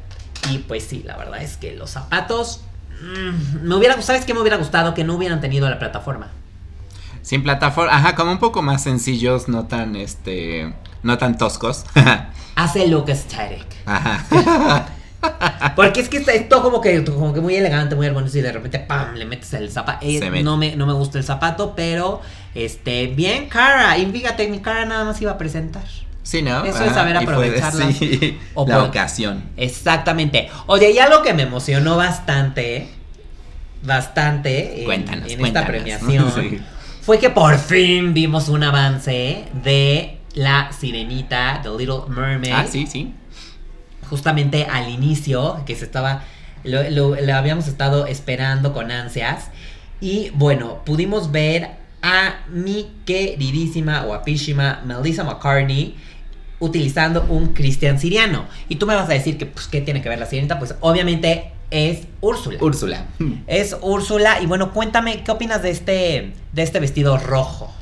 [0.50, 2.62] Y pues sí, la verdad es que los zapatos...
[3.02, 4.94] Mm, me hubiera, ¿Sabes qué me hubiera gustado?
[4.94, 6.32] Que no hubieran tenido la plataforma.
[7.22, 11.86] Sin plataforma, ajá, como un poco más sencillos, no tan, este, no tan toscos.
[12.56, 13.66] Hace look aesthetic.
[13.86, 14.88] Ajá.
[15.76, 18.52] Porque es que está todo como que, como que muy elegante, muy hermoso y de
[18.52, 19.14] repente ¡pam!
[19.16, 20.06] le metes el zapato.
[20.06, 22.22] Eh, no, me, no me gusta el zapato, pero
[22.56, 23.98] este, bien, cara.
[23.98, 25.84] Y fíjate, mi cara nada más iba a presentar.
[26.24, 26.66] Sí, ¿no?
[26.66, 27.74] Eso es saber aprovechar
[28.68, 29.44] la ocasión.
[29.58, 30.50] Exactamente.
[30.68, 32.88] Oye, y algo que me emocionó bastante,
[33.84, 36.64] bastante cuéntanos, en, esta premiación
[37.02, 42.54] fue que por fin vimos un avance de la sirenita, The Little Mermaid.
[42.54, 43.14] Ah, sí, sí
[44.12, 46.24] justamente al inicio, que se estaba,
[46.66, 49.50] lo, habíamos estado esperando con ansias.
[50.02, 51.70] Y bueno, pudimos ver
[52.02, 55.96] a mi queridísima, guapísima Melissa McCartney
[56.60, 58.48] utilizando un cristian siriano.
[58.68, 60.60] Y tú me vas a decir que, pues, ¿qué tiene que ver la sirenita?
[60.60, 62.58] Pues obviamente es Úrsula.
[62.62, 63.08] Úrsula.
[63.48, 64.42] Es Úrsula.
[64.42, 67.74] Y bueno, cuéntame, ¿qué opinas de este, de este vestido rojo?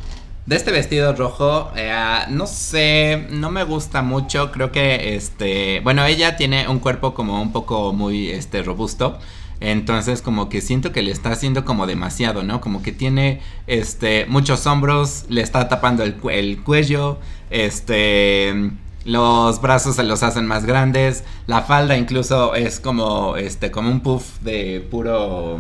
[0.46, 1.94] De este vestido rojo, eh,
[2.30, 4.52] no sé, no me gusta mucho.
[4.52, 9.20] Creo que, este, bueno, ella tiene un cuerpo como un poco muy, este, robusto.
[9.62, 12.62] Entonces como que siento que le está haciendo como demasiado, ¿no?
[12.62, 18.72] Como que tiene este muchos hombros, le está tapando el, el, cuello, este
[19.10, 24.02] los brazos se los hacen más grandes, la falda incluso es como este como un
[24.02, 25.60] puff de puro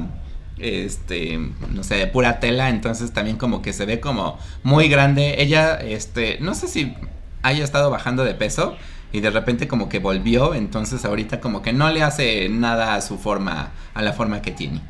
[0.59, 5.41] este, no sé, de pura tela, entonces también como que se ve como muy grande.
[5.41, 6.95] Ella, este, no sé si
[7.41, 8.75] haya estado bajando de peso
[9.11, 13.01] y de repente como que volvió, entonces ahorita como que no le hace nada a
[13.01, 14.81] su forma, a la forma que tiene.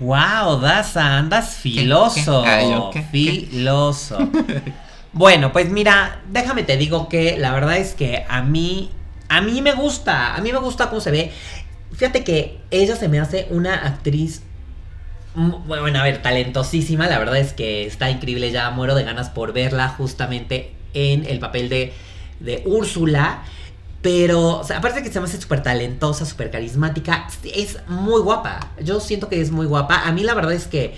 [0.00, 2.44] Wow, Daza, andas filoso.
[3.10, 4.18] Filoso.
[5.12, 8.90] bueno, pues mira, déjame te digo que la verdad es que a mí,
[9.28, 11.32] a mí me gusta, a mí me gusta cómo se ve.
[11.92, 14.42] Fíjate que ella se me hace una actriz
[15.34, 19.52] bueno, a ver, talentosísima, la verdad es que está increíble, ya muero de ganas por
[19.52, 21.92] verla justamente en el papel de,
[22.40, 23.42] de Úrsula.
[24.02, 28.72] Pero, o sea, aparte que se me hace súper talentosa, súper carismática, es muy guapa.
[28.82, 30.02] Yo siento que es muy guapa.
[30.04, 30.94] A mí la verdad es que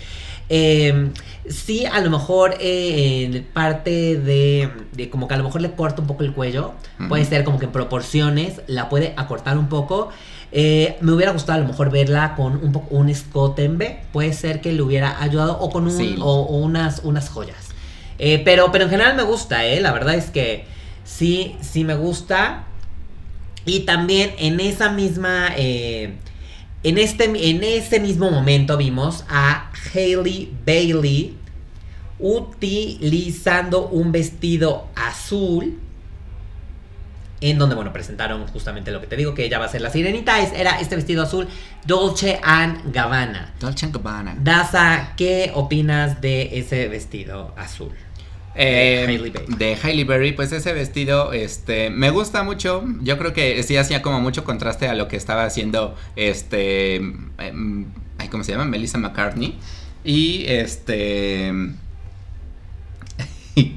[0.48, 1.10] eh,
[1.48, 5.72] sí, a lo mejor eh, en parte de, de, como que a lo mejor le
[5.72, 6.72] corta un poco el cuello.
[7.08, 10.10] Puede ser como que en proporciones la puede acortar un poco.
[10.56, 13.98] Eh, me hubiera gustado a lo mejor verla con un, poco, un escote en B.
[14.12, 17.70] Puede ser que le hubiera ayudado o con un, o, unas, unas joyas.
[18.18, 19.80] Eh, pero, pero en general me gusta, ¿eh?
[19.80, 20.66] La verdad es que
[21.04, 22.66] sí, sí me gusta.
[23.64, 25.48] Y también en esa misma...
[25.56, 26.14] Eh,
[26.84, 31.36] en, este, en ese mismo momento vimos a Hailey Bailey
[32.18, 35.80] utilizando un vestido azul
[37.40, 39.90] en donde, bueno, presentaron justamente lo que te digo, que ella va a ser la
[39.90, 41.48] sirenita, es, era este vestido azul
[41.86, 43.52] Dolce and Gabbana.
[43.60, 44.36] Dolce Gabbana.
[44.40, 47.92] Daza, ¿qué opinas de ese vestido azul?
[48.54, 49.54] Eh, de, Hailey Berry.
[49.56, 52.84] de Hailey Berry, pues ese vestido, este, me gusta mucho.
[53.00, 57.86] Yo creo que sí hacía como mucho contraste a lo que estaba haciendo, este, em,
[58.30, 58.64] ¿cómo se llama?
[58.64, 59.58] Melissa McCartney.
[60.04, 61.52] Y este...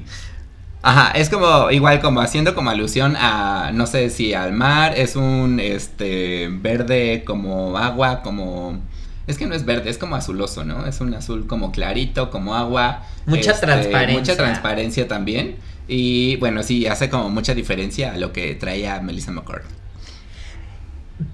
[0.82, 5.16] Ajá, es como igual como haciendo como alusión a no sé si al mar es
[5.16, 8.80] un este verde como agua, como
[9.28, 10.86] es que no es verde, es como azuloso, ¿no?
[10.86, 13.02] Es un azul como clarito, como agua.
[13.26, 14.18] Mucha este, transparencia.
[14.18, 15.56] Mucha transparencia también.
[15.86, 19.78] Y bueno, sí, hace como mucha diferencia a lo que traía Melissa McCarthy.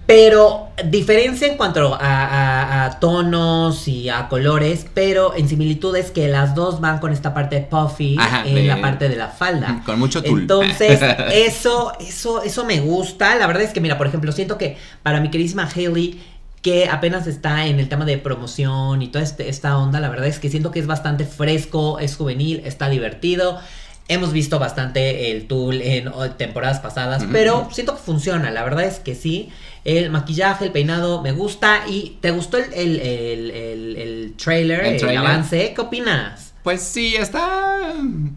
[0.06, 6.54] Pero diferencia en cuanto a, tonos y a colores, pero en similitud es que las
[6.54, 9.82] dos van con esta parte puffy en la parte de la falda.
[9.86, 10.40] Con mucho tul.
[10.42, 11.00] Entonces,
[11.32, 13.34] eso, eso, eso me gusta.
[13.36, 16.20] La verdad es que, mira, por ejemplo, siento que para mi queridísima Hailey,
[16.64, 20.28] que apenas está en el tema de promoción y toda este, esta onda, la verdad
[20.28, 23.60] es que siento que es bastante fresco, es juvenil, está divertido.
[24.08, 28.98] Hemos visto bastante el tool en temporadas pasadas, pero siento que funciona, la verdad es
[28.98, 29.50] que sí.
[29.84, 31.84] El maquillaje, el peinado me gusta.
[31.86, 35.74] ¿Y te gustó el, el, el, el trailer, el, avance?
[35.74, 36.54] ¿Qué opinas?
[36.62, 37.92] Pues sí, está.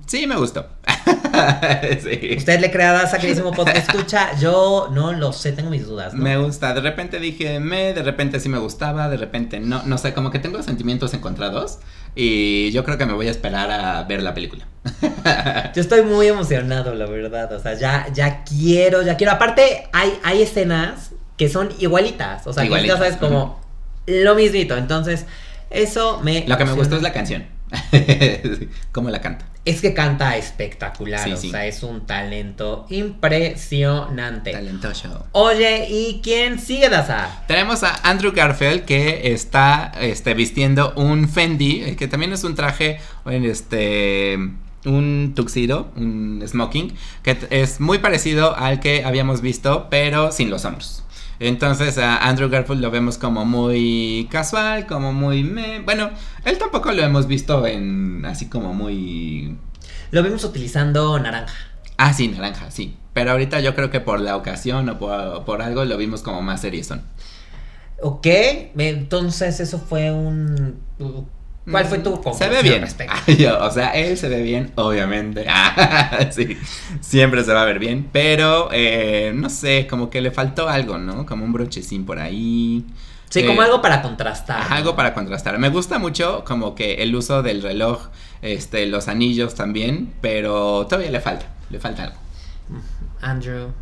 [0.06, 0.68] Sí, me gustó.
[2.38, 4.38] ¿Usted le crea a queridísimo podcast escucha?
[4.40, 6.14] Yo no lo sé, tengo mis dudas.
[6.14, 6.74] Me gusta.
[6.74, 9.84] De repente dije me, de repente sí me gustaba, de repente no.
[9.84, 11.80] No sé, como que tengo sentimientos encontrados.
[12.16, 14.66] Y yo creo que me voy a esperar a ver la película.
[15.76, 17.54] Yo estoy muy emocionado, la verdad.
[17.54, 19.34] O sea, ya, ya quiero, ya quiero.
[19.34, 22.48] Aparte, hay, hay escenas que son igualitas.
[22.48, 23.62] O sea, que ya sabes como
[24.08, 24.76] lo mismito.
[24.76, 25.26] Entonces,
[25.70, 26.46] eso me.
[26.48, 27.46] Lo que me gustó es la canción.
[28.92, 29.46] Cómo la canta.
[29.68, 34.54] Es que canta espectacular, o sea, es un talento impresionante.
[34.54, 35.26] Talentoso.
[35.34, 37.44] Oye, ¿y quién sigue, Daza?
[37.48, 42.56] Tenemos a Andrew Garfield que está este, vistiendo un Fendi, eh, que también es un
[42.56, 44.38] traje, este
[44.86, 50.64] un tuxedo, un smoking, que es muy parecido al que habíamos visto, pero sin los
[50.64, 51.04] hombros.
[51.40, 55.44] Entonces a Andrew Garfield lo vemos como muy casual, como muy...
[55.86, 56.10] Bueno,
[56.46, 59.58] él tampoco lo hemos visto en así como muy...
[60.12, 61.54] Lo vimos utilizando naranja.
[61.98, 62.96] Ah, sí, naranja, sí.
[63.14, 66.62] Pero ahorita yo creo que por la ocasión o por, algo lo vimos como más
[66.62, 67.02] seriezón.
[68.02, 68.28] Ok,
[68.78, 70.80] entonces eso fue un...
[71.70, 72.84] ¿Cuál fue tu conclusión Se ve bien.
[73.62, 75.46] o sea, él se ve bien, obviamente.
[76.32, 76.58] sí,
[77.02, 78.10] siempre se va a ver bien.
[78.12, 81.26] Pero, eh, no sé, como que le faltó algo, ¿no?
[81.26, 82.86] Como un brochecín por ahí.
[83.30, 84.72] Sí, como eh, algo para contrastar.
[84.72, 85.60] Algo para contrastar.
[85.60, 88.08] Me gusta mucho como que el uso del reloj,
[88.42, 92.18] este, los anillos también, pero todavía le falta, le falta algo.
[93.22, 93.74] Andrew,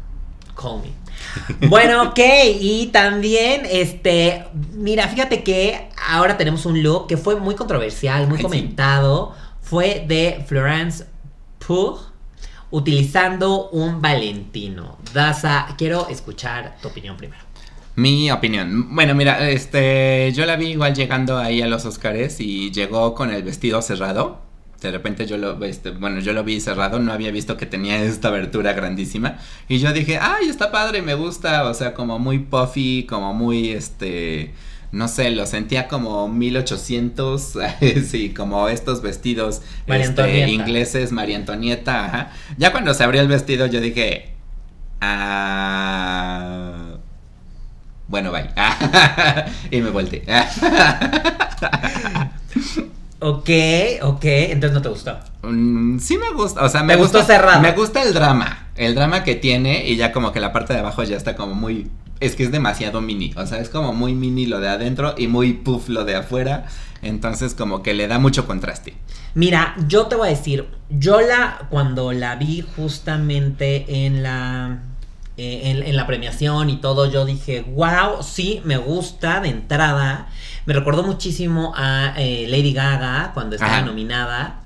[0.56, 1.68] call me.
[1.68, 2.20] Bueno, ok,
[2.60, 8.42] y también, este, mira, fíjate que ahora tenemos un look que fue muy controversial, muy
[8.42, 9.34] comentado.
[9.62, 11.06] Fue de Florence
[11.66, 12.00] Pugh
[12.72, 14.98] utilizando un Valentino.
[15.14, 17.44] Daza, quiero escuchar tu opinión primero.
[17.96, 18.94] Mi opinión.
[18.94, 23.34] Bueno, mira, este, yo la vi igual llegando ahí a los Oscars y llegó con
[23.34, 24.46] el vestido cerrado
[24.82, 28.02] de repente yo lo, este, bueno, yo lo vi cerrado, no había visto que tenía
[28.04, 29.38] esta abertura grandísima.
[29.68, 33.70] Y yo dije, ay, está padre, me gusta, o sea, como muy puffy, como muy,
[33.70, 34.54] este,
[34.92, 37.54] no sé, lo sentía como 1800,
[38.06, 42.32] sí, como estos vestidos este, ingleses, María Antonieta, ajá.
[42.58, 44.34] Ya cuando se abrió el vestido yo dije,
[45.02, 46.92] ah...
[48.08, 48.52] Bueno, bye.
[49.72, 50.24] y me volteé.
[53.28, 53.50] Ok,
[54.04, 55.18] ok, entonces no te gustó.
[55.42, 57.60] Mm, sí me gusta, o sea, me gustó cerrado.
[57.60, 60.82] Me gusta el drama, el drama que tiene y ya como que la parte de
[60.82, 64.14] abajo ya está como muy, es que es demasiado mini, o sea, es como muy
[64.14, 66.68] mini lo de adentro y muy puff lo de afuera,
[67.02, 68.94] entonces como que le da mucho contraste.
[69.34, 74.84] Mira, yo te voy a decir, yo la, cuando la vi justamente en la...
[75.38, 80.30] Eh, en la premiación y todo, yo dije, wow, sí, me gusta de entrada.
[80.66, 84.62] Me recordó muchísimo a eh, Lady Gaga cuando estaba nominada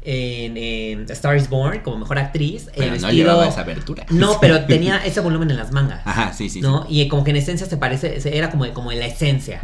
[0.00, 2.70] en, Star is Born como mejor actriz.
[2.74, 4.06] Pero no llevaba esa abertura.
[4.08, 6.00] No, pero tenía ese volumen en las mangas.
[6.06, 6.62] Ajá, sí, sí.
[6.62, 6.86] ¿no?
[6.88, 9.60] Y como que en esencia se parece, era como, como en la esencia.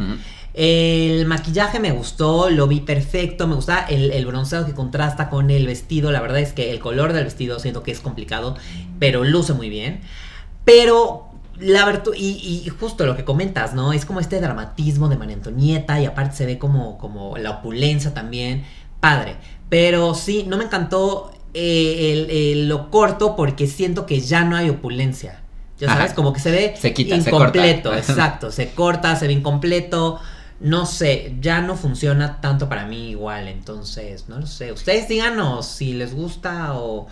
[0.53, 5.49] El maquillaje me gustó, lo vi perfecto, me gusta el, el bronceado que contrasta con
[5.49, 6.11] el vestido.
[6.11, 8.55] La verdad es que el color del vestido siento que es complicado,
[8.99, 10.01] pero luce muy bien.
[10.65, 13.93] Pero la y, y, justo lo que comentas, ¿no?
[13.93, 18.13] Es como este dramatismo de María Antonieta y aparte se ve como, como la opulencia
[18.13, 18.65] también.
[18.99, 19.37] Padre.
[19.69, 24.55] Pero sí, no me encantó eh, el- el- lo corto porque siento que ya no
[24.55, 25.41] hay opulencia.
[25.79, 25.97] Ya Ajá.
[25.97, 27.99] sabes, como que se ve Se quita, se incompleto, corta.
[28.11, 30.19] exacto, se corta, se ve incompleto.
[30.59, 34.71] No sé, ya no funciona tanto para mí igual, entonces, no lo sé.
[34.71, 37.07] Ustedes díganos si les gusta o,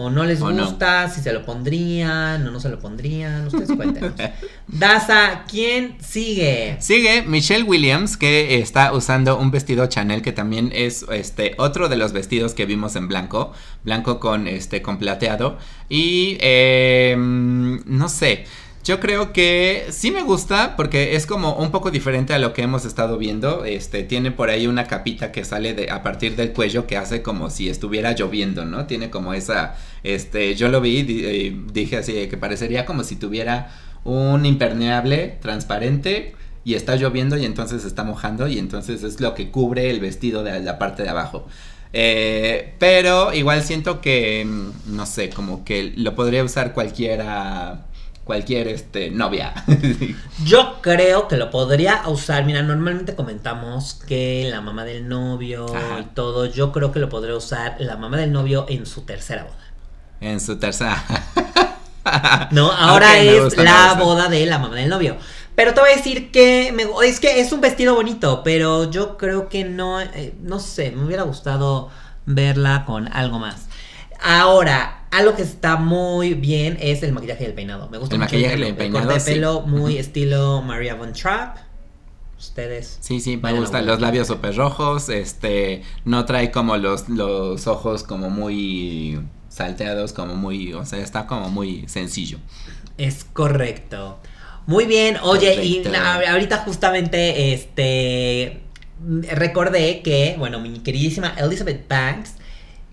[0.00, 0.64] o no les O no.
[0.64, 3.48] gusta, si se lo pondrían o no se lo pondrían.
[3.48, 4.12] Ustedes cuéntenos.
[4.68, 6.76] Daza, ¿quién sigue?
[6.78, 11.96] Sigue Michelle Williams, que está usando un vestido Chanel, que también es este otro de
[11.96, 15.58] los vestidos que vimos en blanco, blanco con este con plateado.
[15.88, 18.44] Y eh, no sé.
[18.84, 22.62] Yo creo que sí me gusta porque es como un poco diferente a lo que
[22.62, 23.64] hemos estado viendo.
[23.64, 27.20] Este tiene por ahí una capita que sale de, a partir del cuello que hace
[27.20, 28.86] como si estuviera lloviendo, ¿no?
[28.86, 33.70] Tiene como esa, este, yo lo vi, eh, dije así que parecería como si tuviera
[34.04, 39.50] un impermeable transparente y está lloviendo y entonces está mojando y entonces es lo que
[39.50, 41.46] cubre el vestido de la parte de abajo.
[41.92, 47.86] Eh, pero igual siento que, mm, no sé, como que lo podría usar cualquiera,
[48.28, 49.52] cualquier este, novia.
[50.44, 52.44] Yo creo que lo podría usar.
[52.44, 56.00] Mira, normalmente comentamos que la mamá del novio Ajá.
[56.00, 56.44] y todo.
[56.46, 59.56] Yo creo que lo podría usar la mamá del novio en su tercera boda.
[60.20, 61.02] en su tercera.
[62.52, 65.16] No, ahora es gusta, la boda de la mamá del novio.
[65.54, 69.18] Pero te voy a decir que me- es que es un vestido bonito, pero yo
[69.18, 71.90] creo que no, eh, no sé, me hubiera gustado
[72.24, 73.66] verla con algo más.
[74.22, 77.88] Ahora, algo que está muy bien es el maquillaje y el peinado.
[77.88, 79.32] Me gusta El mucho maquillaje y pelo, el peinado, corte de sí.
[79.32, 81.58] pelo muy estilo Maria Von Trapp.
[82.38, 82.98] Ustedes.
[83.00, 88.04] Sí, sí, me gustan los labios súper rojos, este, no trae como los, los ojos
[88.04, 92.38] como muy salteados, como muy, o sea, está como muy sencillo.
[92.96, 94.20] Es correcto.
[94.66, 95.82] Muy bien, oye, y
[96.28, 98.60] ahorita justamente este
[99.00, 102.34] recordé que, bueno, mi queridísima Elizabeth Banks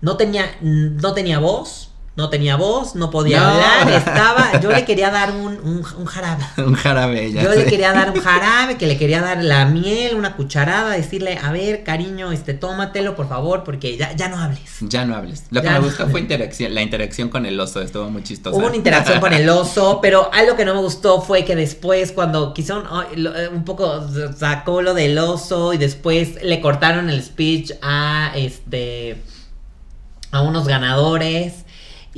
[0.00, 3.46] no tenía no tenía voz, no tenía voz, no podía No.
[3.48, 6.42] hablar, estaba, yo le quería dar un, un, un jarabe.
[6.56, 7.58] Un jarabe, ya Yo sé.
[7.58, 11.52] le quería dar un jarabe, que le quería dar la miel, una cucharada, decirle, a
[11.52, 14.62] ver, cariño, este, tómatelo, por favor, porque ya, ya no hables.
[14.80, 15.44] Ya no hables.
[15.50, 16.12] Lo que me no gustó hables.
[16.12, 18.56] fue interacción, la interacción con el oso, estuvo muy chistosa.
[18.56, 22.12] Hubo una interacción con el oso, pero algo que no me gustó fue que después,
[22.12, 22.54] cuando
[22.90, 24.06] ay, lo- eh, un poco
[24.38, 29.22] sacó lo del oso y después le cortaron el speech a este
[30.32, 31.65] a unos ganadores.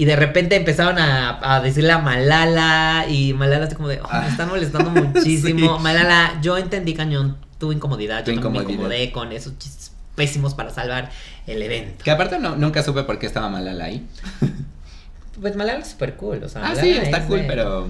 [0.00, 4.20] Y de repente empezaron a, a decirle a Malala y Malala así como de, "Oh,
[4.20, 5.74] me están molestando muchísimo.
[5.78, 5.82] Sí.
[5.82, 8.96] Malala, yo entendí cañón tu incomodidad, Tu yo también me incomodidad.
[9.00, 11.11] incomodé con esos chistes pésimos para salvar
[11.48, 12.04] el evento.
[12.04, 14.06] Que aparte no, nunca supe por qué estaba Malala ahí.
[15.40, 17.88] Pues Malala es súper cool, o sea, Ah, Malala sí, está es cool, de- pero...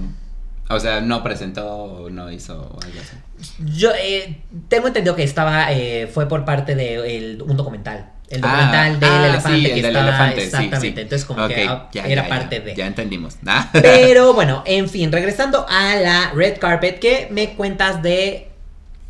[0.71, 3.51] O sea, no presentó, no hizo algo así.
[3.75, 8.11] Yo eh, tengo entendido que estaba, eh, fue por parte de el- un documental.
[8.29, 10.79] El documental Ah, del ah, elefante sí, que el estaba elefante, exactamente.
[10.81, 11.01] sí.
[11.01, 12.75] Entonces como que ah, ya, era ya, parte ya, de.
[12.75, 13.37] Ya entendimos.
[13.47, 13.69] Ah.
[13.73, 18.49] Pero bueno, en fin, regresando a la red carpet, ¿qué me cuentas de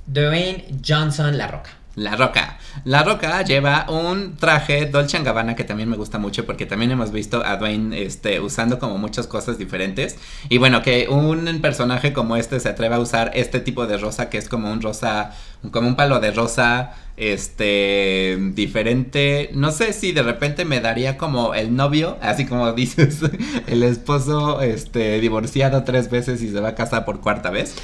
[0.06, 1.72] Dwayne Johnson La Roca?
[1.96, 2.58] La Roca.
[2.86, 7.12] La Roca lleva un traje Dolce Gabbana que también me gusta mucho porque también hemos
[7.12, 10.18] visto a Dwayne este, usando como muchas cosas diferentes.
[10.50, 14.30] Y bueno, que un personaje como este se atreva a usar este tipo de rosa
[14.30, 15.32] que es como un rosa,
[15.72, 19.50] como un palo de rosa, este, diferente.
[19.54, 23.20] No sé si de repente me daría como el novio, así como dices,
[23.68, 27.76] el esposo, este, divorciado tres veces y se va a casar por cuarta vez.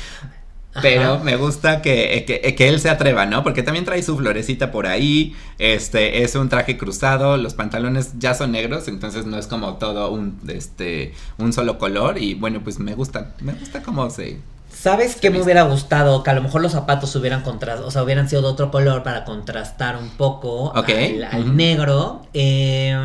[0.81, 3.43] Pero me gusta que, que, que él se atreva, ¿no?
[3.43, 5.35] Porque también trae su florecita por ahí.
[5.57, 7.37] Este, es un traje cruzado.
[7.37, 8.87] Los pantalones ya son negros.
[8.87, 12.17] Entonces no es como todo un, este, un solo color.
[12.17, 13.35] Y bueno, pues me gusta.
[13.41, 14.39] Me gusta cómo se.
[14.85, 16.21] ¿Sabes qué me hubiera gustado?
[16.21, 19.01] Que a lo mejor los zapatos hubieran contrastado, o sea, hubieran sido de otro color
[19.01, 20.91] para contrastar un poco Ok,
[21.31, 22.21] al, negro.
[22.35, 22.95] Eh,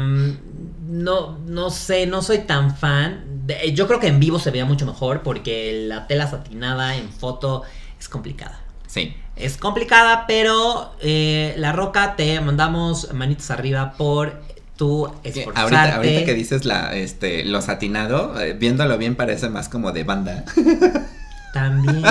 [0.86, 3.46] no, no sé, no soy tan fan.
[3.46, 7.08] De- yo creo que en vivo se veía mucho mejor porque la tela satinada en
[7.08, 7.62] foto
[7.98, 8.60] es complicada.
[8.86, 9.16] Sí.
[9.34, 14.42] Es complicada, pero eh, La Roca te mandamos manitos arriba por
[14.76, 15.60] tu esforzarte.
[15.76, 20.04] Ahorita, ahorita que dices la, este, lo satinado, eh, viéndolo bien parece más como de
[20.04, 20.44] banda.
[21.52, 22.02] También.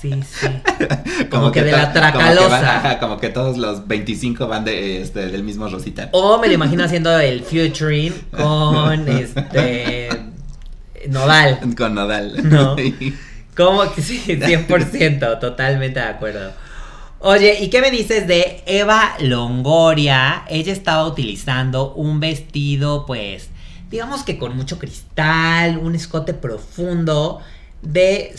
[0.00, 0.46] Sí, sí.
[1.30, 2.76] Como, que, de la to- Como que, van- tracalosa.
[2.76, 6.10] ajá, como que todos los 25 van de, este, del mismo rosita.
[6.12, 10.08] O me lo imagino haciendo el featuring con este
[11.08, 11.58] Nodal.
[11.76, 12.48] Con Nodal.
[12.48, 12.76] No.
[13.56, 16.52] Como que sí, 100%, totalmente de acuerdo.
[17.20, 20.44] Oye, ¿y qué me dices de Eva Longoria?
[20.48, 23.48] Ella estaba utilizando un vestido, pues,
[23.90, 27.40] digamos que con mucho cristal, un escote profundo
[27.82, 28.32] de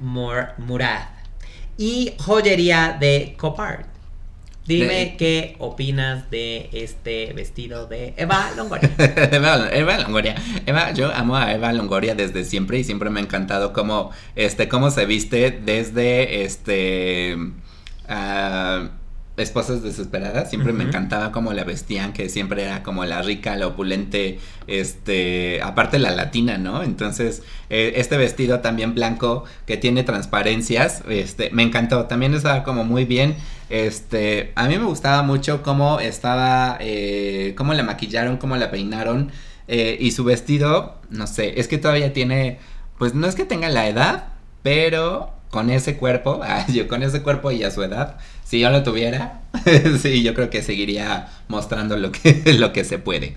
[0.00, 1.06] Mur- Murad
[1.78, 3.86] y joyería de Copart.
[4.64, 8.90] Dime De- qué opinas de este vestido de Eva Longoria.
[9.32, 10.36] Eva, Eva Longoria.
[10.66, 14.68] Eva, yo amo a Eva Longoria desde siempre y siempre me ha encantado cómo, este,
[14.68, 17.36] cómo se viste desde este
[18.08, 18.90] ah,
[19.36, 20.50] Esposas Desesperadas.
[20.50, 25.60] Siempre me encantaba cómo la vestían, que siempre era como la rica, la opulente, este,
[25.62, 26.82] aparte la latina, ¿no?
[26.82, 32.06] Entonces, eh, este vestido también blanco que tiene transparencias, este, me encantó.
[32.06, 33.36] También estaba como muy bien.
[33.70, 39.32] Este, a mí me gustaba mucho cómo estaba, eh, cómo la maquillaron, cómo la peinaron.
[39.68, 42.58] eh, y su vestido, no sé, es que todavía tiene,
[42.98, 44.24] pues no es que tenga la edad,
[44.62, 48.70] pero con ese cuerpo, ah, yo con ese cuerpo y a su edad, si yo
[48.70, 49.42] lo tuviera,
[50.02, 53.36] sí, yo creo que seguiría mostrando lo que, lo que se puede.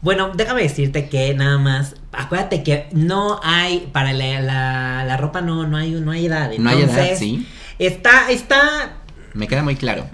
[0.00, 5.42] Bueno, déjame decirte que nada más, acuérdate que no hay, para la, la- la ropa
[5.42, 6.50] no, no, hay, no hay edad.
[6.58, 7.46] No hay edad, sí,
[7.78, 8.94] Está, está,
[9.34, 10.06] me queda muy claro.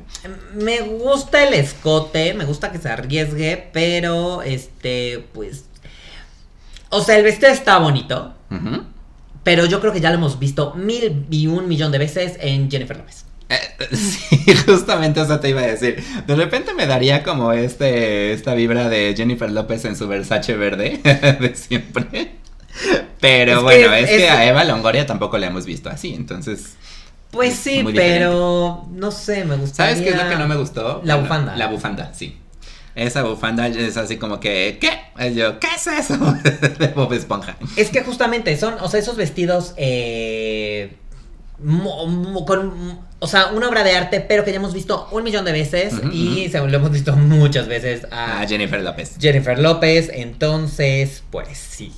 [0.55, 5.65] me gusta el escote, me gusta que se arriesgue, pero este, pues,
[6.91, 8.85] o sea, el vestido está bonito, Ujú.
[9.45, 12.71] Pero yo creo que ya lo hemos visto mil y un millón de veces en
[12.71, 13.25] Jennifer López.
[13.51, 13.57] Eh,
[13.97, 16.03] sí, justamente eso te iba a decir.
[16.27, 21.01] De repente me daría como este esta vibra de Jennifer López en su Versace verde
[21.41, 22.37] de siempre.
[23.21, 26.15] Pero Es que bueno, es- es, que a Eva Longoria tampoco la hemos visto así,
[26.15, 26.77] entonces.
[27.31, 29.95] Pues Es sí, pero no sé, me gustaría.
[29.95, 31.01] ¿Sabes qué es lo que no me gustó?
[31.05, 31.57] La Bueno, bufanda.
[31.57, 32.39] La bufanda, sí.
[32.99, 35.33] Esa bufanda es así como que, ¿qué?
[35.33, 36.17] Yo, ¿qué es eso?
[36.79, 37.57] de Bob Esponja.
[37.77, 40.97] Es que justamente son, o sea, esos vestidos eh,
[41.61, 45.23] mo- mo- con, o sea, una obra de arte, pero que ya hemos visto un
[45.25, 49.17] millón de veces y se, lo hemos visto muchas veces a Ah, Jennifer López.
[49.21, 51.93] Jennifer López, entonces, pues sí.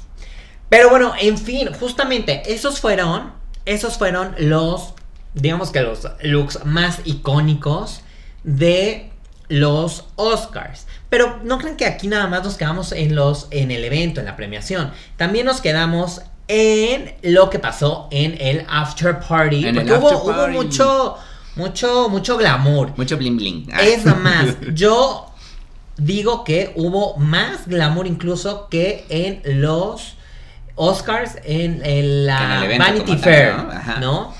[0.68, 3.32] Pero bueno, en fin, justamente esos fueron,
[3.64, 4.94] esos fueron los,
[5.34, 8.02] digamos que los looks más icónicos
[8.44, 9.10] de
[9.48, 10.86] los Oscars.
[11.10, 14.26] Pero no crean que aquí nada más nos quedamos en los, en el evento, en
[14.26, 14.92] la premiación.
[15.16, 19.66] También nos quedamos en lo que pasó en el after party.
[19.66, 20.56] En porque hubo, after hubo party.
[20.56, 21.16] mucho,
[21.56, 22.92] mucho, mucho glamour.
[22.96, 23.68] Mucho bling bling.
[23.72, 23.82] Ah.
[23.82, 25.26] Es más, yo
[25.96, 30.14] digo que hubo más glamour incluso que en los
[30.76, 33.70] Oscars, en, en la en Vanity tal, Fair, ¿no?
[33.70, 34.00] Ajá.
[34.00, 34.39] ¿no?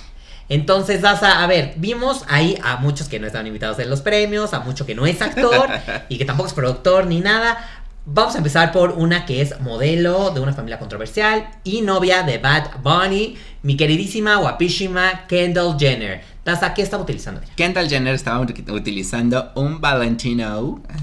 [0.50, 4.02] Entonces, vas a, a ver, vimos ahí a muchos que no estaban invitados en los
[4.02, 5.70] premios, a mucho que no es actor
[6.10, 7.56] y que tampoco es productor ni nada.
[8.04, 12.38] Vamos a empezar por una que es modelo de una familia controversial y novia de
[12.38, 16.20] Bad Bunny, mi queridísima, guapísima Kendall Jenner.
[16.42, 17.52] Taza, ¿qué estaba utilizando ella?
[17.56, 20.82] Kendall Jenner estaba ut- utilizando un Valentino.
[20.88, 20.96] ah,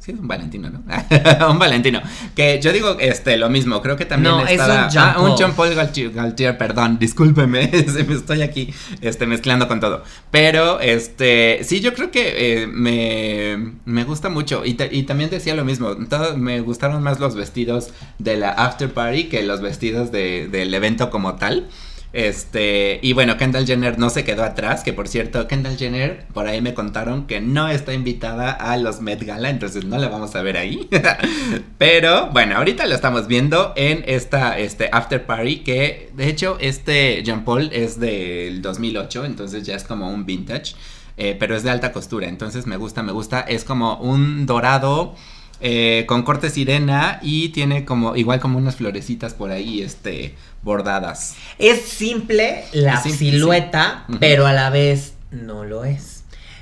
[0.00, 0.12] Sí.
[0.12, 0.82] Es un Valentino, ¿no?
[1.50, 2.00] un Valentino.
[2.34, 3.82] Que yo digo este, lo mismo.
[3.82, 4.84] Creo que también No, es estaba.
[4.86, 5.38] un Jean ah, un Paul.
[5.38, 5.74] Jean Paul
[6.14, 6.98] Gaultier, perdón.
[6.98, 7.70] Discúlpeme.
[8.08, 8.72] me estoy aquí
[9.02, 10.02] este, mezclando con todo.
[10.30, 11.60] Pero, este.
[11.64, 14.64] Sí, yo creo que eh, me, me gusta mucho.
[14.64, 15.94] Y, y también decía lo mismo.
[16.08, 20.72] todo- me gustaron más los vestidos de la after party que los vestidos de- del
[20.72, 21.68] evento como tal.
[22.12, 26.48] Este, y bueno, Kendall Jenner no se quedó atrás, que por cierto, Kendall Jenner, por
[26.48, 30.34] ahí me contaron que no está invitada a los Met Gala, entonces no la vamos
[30.34, 30.88] a ver ahí.
[31.78, 37.22] Pero bueno, ahorita lo estamos viendo en esta este after party que de hecho este
[37.22, 40.74] Jean Paul es del 2008, entonces ya es como un vintage,
[41.16, 45.14] eh, pero es de alta costura, entonces me gusta, me gusta, es como un dorado
[45.62, 51.36] eh, con corte sirena y tiene como igual como unas florecitas por ahí este bordadas.
[51.58, 54.16] Es simple la Es simple, silueta, sí.
[54.20, 56.20] Pero a la vez no lo es.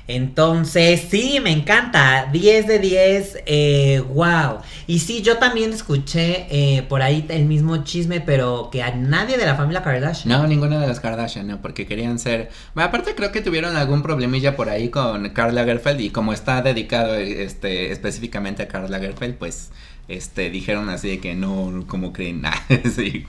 [0.09, 2.27] Entonces, sí, me encanta.
[2.31, 4.57] 10 de 10, eh, wow.
[4.87, 9.37] Y sí, yo también escuché eh, por ahí el mismo chisme, pero que a nadie
[9.37, 10.27] de la familia Kardashian.
[10.27, 12.49] No, ninguna de las Kardashian, no, porque querían ser.
[12.73, 16.63] Bueno, aparte creo que tuvieron algún problemilla por ahí con Karl Lagerfeld y como está
[16.63, 19.69] dedicado este específicamente a Karl Lagerfeld, pues
[20.07, 22.59] este dijeron así de que no, como creen, Ah,
[22.95, 23.27] sí.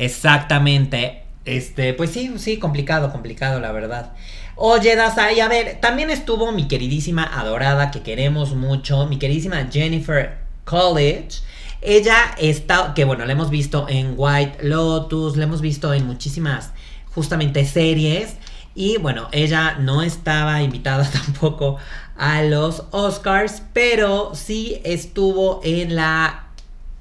[0.00, 1.24] Exactamente.
[1.44, 4.12] Este, pues sí, sí, complicado, complicado, la verdad.
[4.56, 9.68] Oye, Daza, y a ver, también estuvo mi queridísima adorada que queremos mucho, mi queridísima
[9.70, 11.42] Jennifer College.
[11.82, 16.72] Ella está, que bueno, la hemos visto en White Lotus, la hemos visto en muchísimas,
[17.14, 18.36] justamente, series.
[18.74, 21.76] Y bueno, ella no estaba invitada tampoco
[22.16, 26.49] a los Oscars, pero sí estuvo en la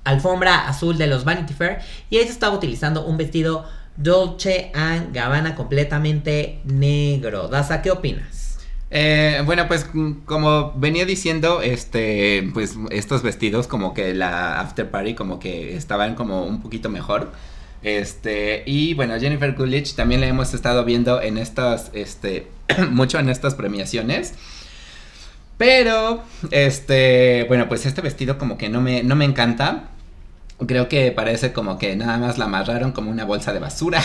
[0.03, 1.79] alfombra azul de los Vanity Fair
[2.09, 3.65] y ella estaba utilizando un vestido
[3.97, 4.71] Dolce
[5.11, 7.49] Gabbana completamente negro.
[7.49, 8.57] Daza, ¿qué opinas?
[8.91, 14.89] Eh, bueno, pues mm, como venía diciendo, este, pues estos vestidos como que la after
[14.89, 17.31] party como que estaban como un poquito mejor.
[17.81, 22.47] Este, y bueno, Jennifer Coolidge también la hemos estado viendo en estas, este,
[22.89, 24.33] mucho en estas premiaciones.
[25.59, 29.89] Pero, este, bueno, pues este vestido como que no me, no me encanta.
[30.65, 34.01] Creo que parece como que nada más la amarraron como una bolsa de basura,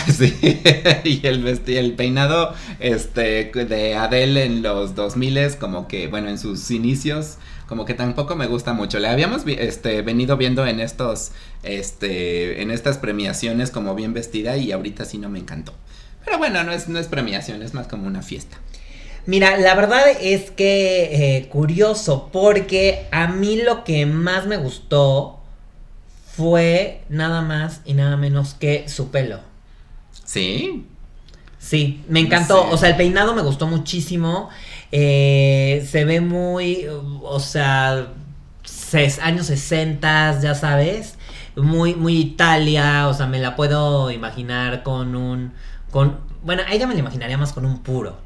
[1.05, 6.37] y el vestido, el peinado, este, de Adele en los 2000 como que, bueno, en
[6.39, 7.37] sus inicios,
[7.67, 8.99] como que tampoco me gusta mucho.
[8.99, 11.31] Le habíamos, este, venido viendo en estos,
[11.63, 15.73] este, en estas premiaciones como bien vestida y ahorita sí no me encantó.
[16.25, 18.57] Pero bueno, no es, no es premiación, es más como una fiesta.
[19.25, 25.39] Mira, la verdad es que eh, curioso, porque a mí lo que más me gustó
[26.35, 29.39] fue nada más y nada menos que su pelo.
[30.25, 30.85] ¿Sí?
[31.57, 32.69] Sí, me encantó.
[32.69, 34.49] O sea, el peinado me gustó muchísimo.
[34.91, 36.85] Eh, se ve muy,
[37.23, 38.09] o sea,
[39.21, 41.15] años 60, ya sabes.
[41.55, 43.07] Muy, muy Italia.
[43.07, 45.53] O sea, me la puedo imaginar con un.
[45.89, 48.17] Con, bueno, ella me la imaginaría más con un puro.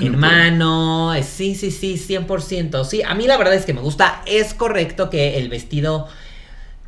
[0.00, 2.84] Hermano, eh, sí, sí, sí, 100%.
[2.84, 4.22] Sí, a mí la verdad es que me gusta.
[4.26, 6.08] Es correcto que el vestido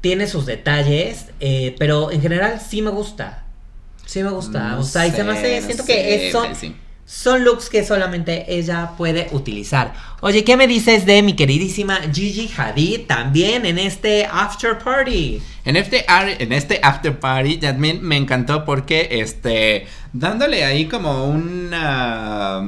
[0.01, 3.45] tiene sus detalles, eh, pero en general sí me gusta.
[4.07, 4.79] Sí me gusta.
[4.79, 6.49] o sea, y se me hace, siento que son,
[7.11, 9.93] son looks que solamente ella puede utilizar.
[10.21, 15.43] Oye, ¿qué me dices de mi queridísima Gigi Hadid también en este after party?
[15.65, 22.63] En este, en este after party también me encantó porque, este, dándole ahí como una,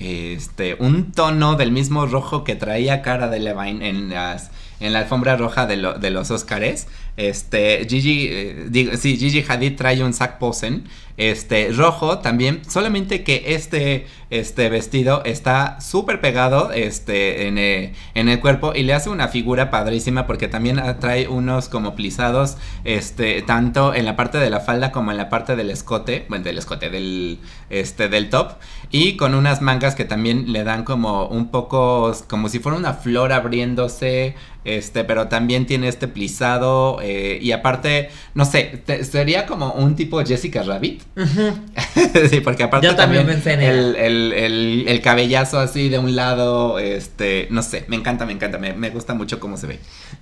[0.00, 5.00] este, un tono del mismo rojo que traía Cara de Levine en las en la
[5.00, 6.86] alfombra roja de, los Oscars.
[7.16, 10.84] Este, Gigi, eh, sí, Gigi Hadid trae un sac posen,
[11.16, 18.28] este, rojo también, solamente que este, este vestido está súper pegado, este, en, eh, en,
[18.28, 23.42] el cuerpo y le hace una figura padrísima porque también trae unos como plisados, este,
[23.42, 26.58] tanto en la parte de la falda como en la parte del escote, bueno, del
[26.58, 27.38] escote, del,
[27.70, 28.54] este, del top
[28.90, 32.94] y con unas mangas que también le dan como un poco, como si fuera una
[32.94, 34.34] flor abriéndose,
[34.64, 40.24] este, pero también tiene este plisado eh, y aparte, no sé, sería como un tipo
[40.24, 41.03] Jessica Rabbit.
[42.30, 46.80] sí, porque aparte Yo también, pensé en el, el, el, cabellazo así de un lado,
[46.80, 49.78] este, no sé, me encanta, me encanta, me, me, gusta mucho cómo se ve.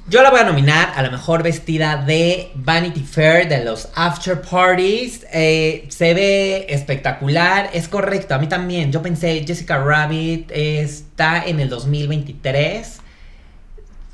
[0.08, 4.42] Yo la voy a nominar a la mejor vestida de Vanity Fair de los After
[4.42, 5.26] Parties.
[5.32, 8.92] Eh, se ve espectacular, es correcto, a mí también.
[8.92, 13.00] Yo pensé, Jessica Rabbit está en el 2023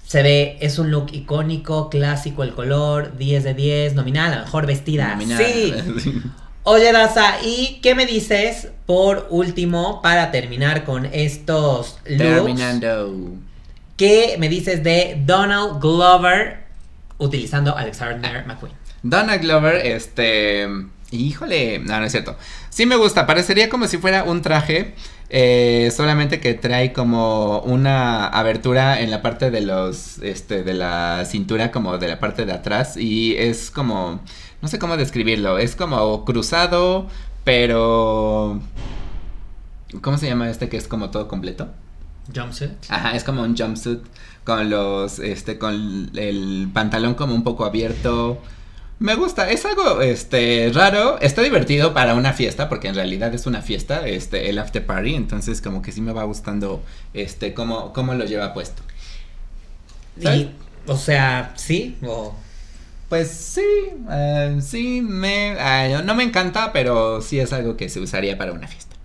[0.09, 4.65] se ve, es un look icónico, clásico, el color, 10 de 10, nominal, la mejor
[4.65, 5.19] vestida.
[5.37, 5.75] Sí.
[6.71, 12.19] Oye, Daza, ¿y qué me dices por último para terminar con estos looks?
[12.19, 13.15] Terminando.
[13.97, 16.67] ¿Qué me dices de Donald Glover
[17.17, 18.75] utilizando Alexander McQueen?
[19.03, 20.69] Donald Glover, este.
[21.11, 22.37] Híjole, no, no es cierto.
[22.69, 24.95] Sí me gusta, parecería como si fuera un traje
[25.31, 31.25] eh, solamente que trae como una abertura en la parte de los, este, de la
[31.27, 32.97] cintura, como de la parte de atrás.
[32.97, 34.21] Y es como,
[34.61, 37.09] no sé cómo describirlo, es como cruzado,
[37.45, 38.61] pero...
[40.03, 41.69] ¿Cómo se llama este que es como todo completo?
[42.35, 42.73] Jumpsuit.
[42.91, 44.01] Ajá, es como un jumpsuit
[44.45, 48.39] con los, este, con el pantalón como un poco abierto.
[48.99, 53.47] Me gusta, es algo este raro, está divertido para una fiesta, porque en realidad es
[53.47, 56.83] una fiesta, este, el after party, entonces como que sí me va gustando
[57.15, 58.83] este cómo, cómo lo lleva puesto.
[60.87, 62.35] o sea, sí, o
[63.09, 63.63] pues sí,
[64.11, 68.53] eh, sí, me, eh, no me encanta, pero sí es algo que se usaría para
[68.53, 68.97] una fiesta.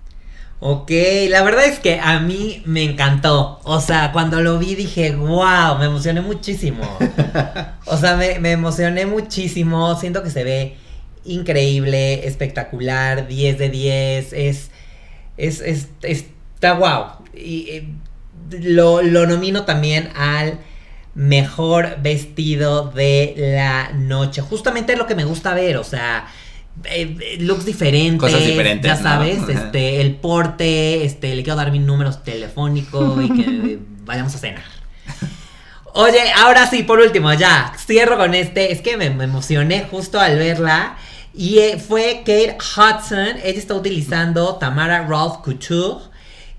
[0.59, 0.91] Ok,
[1.29, 3.59] la verdad es que a mí me encantó.
[3.63, 6.83] O sea, cuando lo vi dije, wow, me emocioné muchísimo.
[7.85, 9.95] o sea, me, emocioné muchísimo.
[9.99, 10.77] Siento que se ve
[11.25, 14.33] increíble, espectacular, 10 de 10.
[14.33, 14.71] Es,
[15.35, 15.89] es, es
[16.63, 17.25] está wow.
[17.35, 17.87] Y eh,
[18.61, 20.59] lo, lo nomino también al
[21.15, 24.41] mejor vestido de la noche.
[24.41, 26.27] Justamente es lo que me gusta ver, o sea
[26.85, 28.19] eh, looks diferentes.
[28.19, 28.89] Cosas diferentes.
[28.89, 34.33] Ya sabes, este, el porte, este, le quiero dar mi número telefónico y que vayamos
[34.35, 34.63] a cenar.
[35.93, 38.71] Oye, ahora sí, por último, ya, cierro con este.
[38.71, 40.97] Es que me, emocioné justo al verla.
[41.35, 43.37] Y eh, fue Kate Hudson.
[43.43, 46.11] Ella está utilizando Tamara Ralph Couture.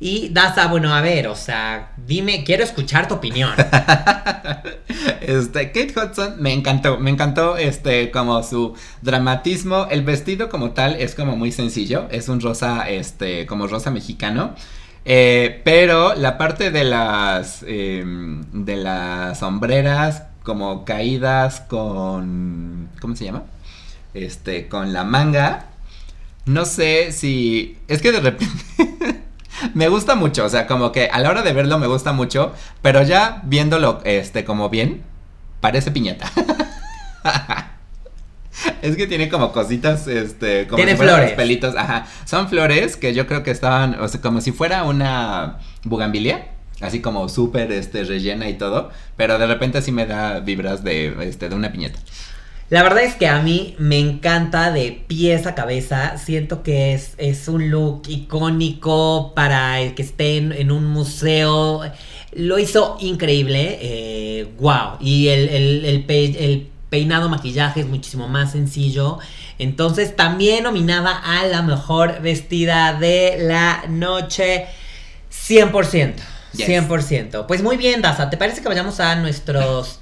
[0.04, 3.52] Y Daza, bueno, a ver, o sea, dime, quiero escuchar tu opinión.
[5.22, 10.96] este, Kate Hudson me encantó, me encantó este como su dramatismo, el vestido como tal
[10.96, 14.54] es como muy sencillo, es un rosa, este, como rosa mexicano.
[15.06, 23.24] Eh, pero la parte de las em, de las sombreras como caídas con ¿cómo se
[23.24, 23.44] llama?
[24.12, 25.70] este, con la manga.
[26.44, 27.78] No sé si.
[27.88, 29.23] Es que de repente.
[29.74, 30.44] me gusta mucho.
[30.44, 32.52] O sea, como que a la hora de verlo me gusta mucho.
[32.82, 35.02] Pero ya viéndolo, este, como bien,
[35.60, 36.30] parece piñata.
[38.82, 41.30] Es que tiene como cositas, este, como Tiene si flores.
[41.30, 42.06] los pelitos, ajá.
[42.24, 46.48] Son flores que yo creo que estaban, o sea, como si fuera una bugambilia,
[46.80, 51.14] así como súper, este, rellena y todo, pero de repente sí me da vibras de,
[51.28, 51.98] este, de una piñata.
[52.74, 56.18] La verdad es que a mí me encanta de pies a cabeza.
[56.18, 61.82] Siento que es, es un look icónico para el que esté en, en un museo.
[62.32, 63.78] Lo hizo increíble.
[63.80, 64.96] Eh, wow.
[64.98, 69.18] Y el, el- el pe- el peinado, maquillaje es muchísimo más sencillo.
[69.60, 74.66] Entonces también nominada a la mejor vestida de la noche.
[75.30, 76.14] 100%.
[76.54, 76.66] Yes.
[76.68, 77.46] 100%.
[77.46, 78.30] Pues muy bien, Daza.
[78.30, 80.00] ¿Te parece que vayamos a nuestros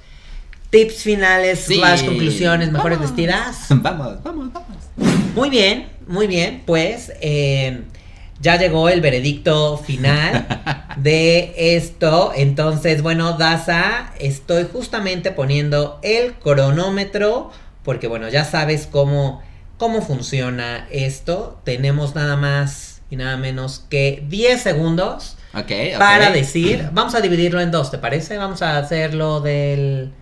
[0.73, 1.77] tips finales, Sí.
[1.77, 3.13] slash conclusiones, mejores Vamos.
[3.15, 3.67] vestidas?
[3.69, 4.77] Vamos, vamos, vamos.
[5.37, 6.63] Muy bien, muy bien.
[6.67, 7.83] Pues eh,
[8.41, 10.47] ya llegó el veredicto final
[10.97, 12.33] de esto.
[12.35, 17.51] Entonces, bueno, Daza, estoy justamente poniendo el cronómetro.
[17.85, 19.43] Porque, bueno, ya sabes cómo,
[19.77, 21.61] cómo funciona esto.
[21.65, 25.99] Tenemos nada más y nada menos que 10 segundos Ok, ok.
[25.99, 26.89] para decir.
[26.93, 28.39] Vamos a dividirlo en dos, ¿te parece?
[28.39, 30.13] Vamos a hacerlo del.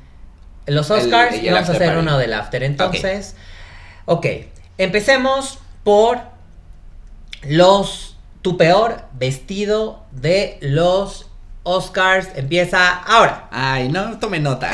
[0.71, 2.01] Los Oscars el vamos a hacer party.
[2.01, 2.63] uno del after.
[2.63, 3.35] Entonces,
[4.07, 4.27] ok.
[4.79, 6.21] Empecemos por
[7.43, 8.17] los.
[8.43, 11.29] Tu peor vestido de los
[11.65, 12.29] Oscars.
[12.37, 13.49] Empieza ahora.
[13.51, 14.71] Ay, no tome nota.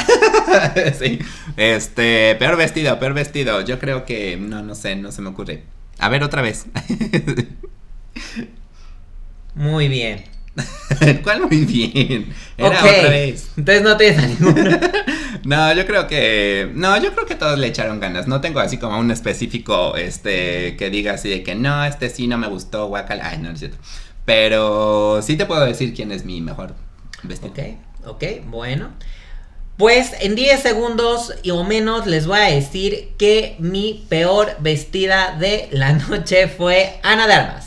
[0.99, 1.19] sí.
[1.57, 3.63] Este, peor vestido, peor vestido.
[3.63, 5.65] Yo creo que no, no sé, no se me ocurre.
[5.99, 6.67] A ver otra vez.
[9.55, 10.36] Muy bien.
[11.23, 12.35] ¿Cuál muy bien?
[12.57, 13.51] Era otra vez.
[13.57, 14.81] Entonces no tienes a ninguno.
[15.45, 16.73] No, yo creo que.
[16.75, 18.27] No, yo creo que todos le echaron ganas.
[18.27, 22.27] No tengo así como un específico, este, que diga así de que no, este sí
[22.27, 23.29] no me gustó, guacala.
[23.29, 23.77] Ay, no, no es cierto.
[24.25, 26.75] Pero sí te puedo decir quién es mi mejor
[27.23, 27.53] vestido.
[27.53, 27.61] Ok,
[28.07, 28.91] ok, bueno.
[29.77, 35.37] Pues en 10 segundos y o menos les voy a decir que mi peor vestida
[35.39, 37.66] de la noche fue Ana de Armas.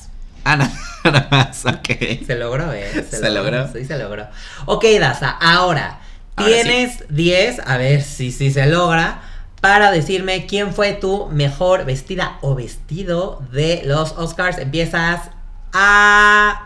[0.54, 0.72] Ana,
[1.04, 2.26] nada más, ok.
[2.26, 3.06] Se logró, ¿eh?
[3.10, 3.72] Se logró.
[3.72, 4.28] Sí, se logró.
[4.66, 6.00] Ok, Daza, ahora
[6.40, 9.22] Ahora tienes 10, a ver si, si se logra,
[9.62, 14.58] para decirme quién fue tu mejor vestida o vestido de los Oscars.
[14.58, 15.32] Empiezas
[15.74, 16.66] ahora.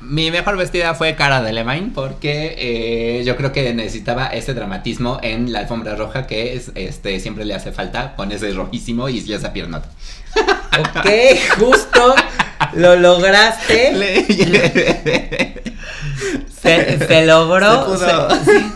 [0.00, 5.20] Mi mejor vestida fue Cara de Levine porque eh, yo creo que necesitaba ese dramatismo
[5.22, 9.18] en la alfombra roja que es, este, siempre le hace falta con ese rojísimo y
[9.32, 9.88] esa piernota.
[10.78, 11.06] Ok,
[11.58, 12.14] justo
[12.74, 13.92] lo lograste.
[13.92, 15.62] Le-
[16.62, 17.98] Se, se logró.
[17.98, 18.30] Se pudo.
[18.44, 18.66] se- sí.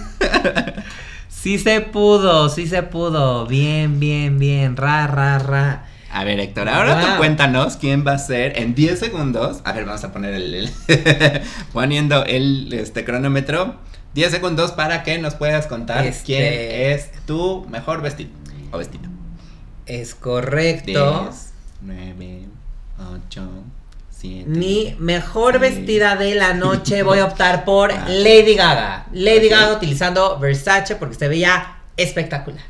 [1.29, 3.47] Sí se pudo, sí se pudo.
[3.47, 4.77] Bien, bien, bien.
[4.77, 5.85] Ra, ra, ra.
[6.13, 9.59] A ver, Héctor, ahora tú cuéntanos quién va a ser en 10 segundos.
[9.65, 10.71] A ver, vamos a poner el, el-
[11.73, 13.77] poniendo el este cronómetro.
[14.15, 16.43] 10 segundos para que nos puedas contar Este- quién
[16.93, 18.31] es tu mejor vestido
[18.73, 19.05] o vestido.
[19.85, 21.29] Es correcto.
[21.31, 21.46] 10,
[21.81, 22.47] 9,
[23.29, 23.49] 8,
[24.11, 24.45] 7.
[24.49, 27.93] Mi mejor vestida de la noche voy a optar por.
[27.93, 29.07] Lady Gaga.
[29.13, 29.49] Lady.
[29.49, 32.65] Gaga utilizando Versace porque se veía espectacular.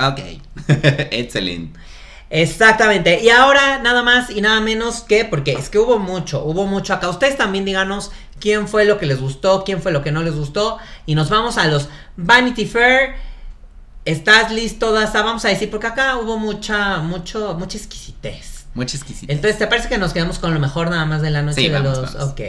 [0.00, 0.20] Ok,
[1.10, 1.78] excelente.
[2.34, 3.22] Exactamente.
[3.22, 6.94] Y ahora nada más y nada menos que, porque es que hubo mucho, hubo mucho
[6.94, 7.10] acá.
[7.10, 10.34] Ustedes también díganos quién fue lo que les gustó, quién fue lo que no les
[10.34, 10.78] gustó.
[11.04, 13.14] Y nos vamos a los Vanity Fair.
[14.04, 15.22] ¿Estás listo, Daza?
[15.22, 18.66] Vamos a decir, porque acá hubo mucha, mucho, mucha exquisitez.
[18.74, 19.32] Mucho exquisito.
[19.32, 21.68] Entonces, ¿te parece que nos quedamos con lo mejor nada más de la noche Sí,
[21.68, 22.14] de vamos, los.
[22.14, 22.30] vamos.
[22.32, 22.40] Ok.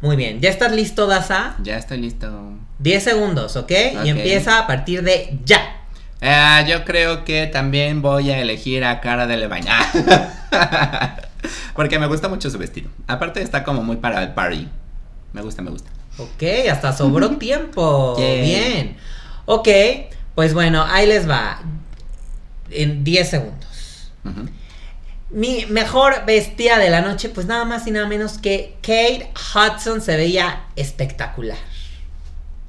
[0.00, 0.40] Muy bien.
[0.40, 1.56] ¿Ya estás listo, Daza?
[1.62, 2.52] Ya estoy listo.
[2.78, 3.72] 10 segundos, ¿ok?
[4.04, 5.74] Y empieza a partir de ya.
[6.20, 9.66] Ah, yo creo que también voy a elegir a Cara de Levine.
[9.68, 11.16] Ah.
[11.74, 12.90] Porque me gusta mucho su vestido.
[13.06, 14.68] Aparte está como muy para el party.
[15.32, 15.90] Me gusta, me gusta.
[16.18, 18.16] Ok, hasta sobró tiempo.
[18.18, 18.42] Yay.
[18.42, 18.96] Bien.
[19.46, 19.68] Ok,
[20.38, 21.58] pues bueno, ahí les va.
[22.70, 24.12] En 10 segundos.
[25.30, 30.00] Mi mejor vestida de la noche, pues nada más y nada menos que Kate Hudson
[30.00, 31.58] se veía espectacular.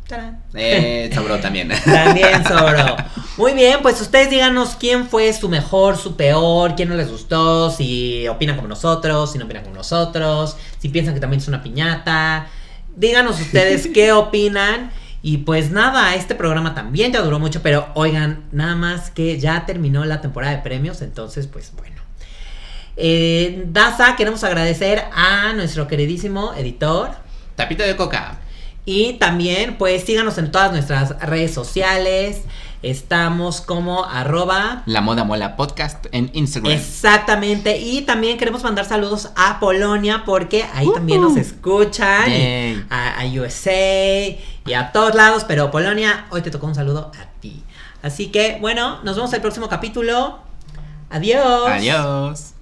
[0.08, 0.42] Tarán.
[0.56, 1.70] Eh, sobró también.
[1.86, 2.96] También sobró.
[3.38, 7.70] Muy bien, pues ustedes díganos quién fue su mejor, su peor, quién no les gustó,
[7.70, 11.62] si opinan como nosotros, si no opinan como nosotros, si piensan que también es una
[11.62, 12.48] piñata.
[12.96, 14.90] Díganos ustedes qué opinan.
[15.22, 19.66] Y pues nada, este programa también ya duró mucho, pero oigan, nada más que ya
[19.66, 21.98] terminó la temporada de premios, entonces pues bueno.
[22.96, 27.12] Eh, Daza, queremos agradecer a nuestro queridísimo editor.
[27.56, 28.40] Tapita de coca.
[28.86, 32.42] Y también, pues síganos en todas nuestras redes sociales.
[32.82, 36.72] Estamos como arroba La Moda Mola Podcast en Instagram.
[36.72, 37.78] Exactamente.
[37.78, 42.32] Y también queremos mandar saludos a Polonia porque ahí también nos escuchan.
[42.32, 42.86] y Yay.
[42.90, 43.72] A, a USA
[44.66, 45.44] y a todos lados.
[45.46, 47.64] Pero Polonia, hoy te tocó un saludo a ti.
[48.02, 50.40] Así que, bueno, nos vemos el próximo capítulo.
[51.10, 51.68] Adiós.
[51.68, 52.54] Adiós.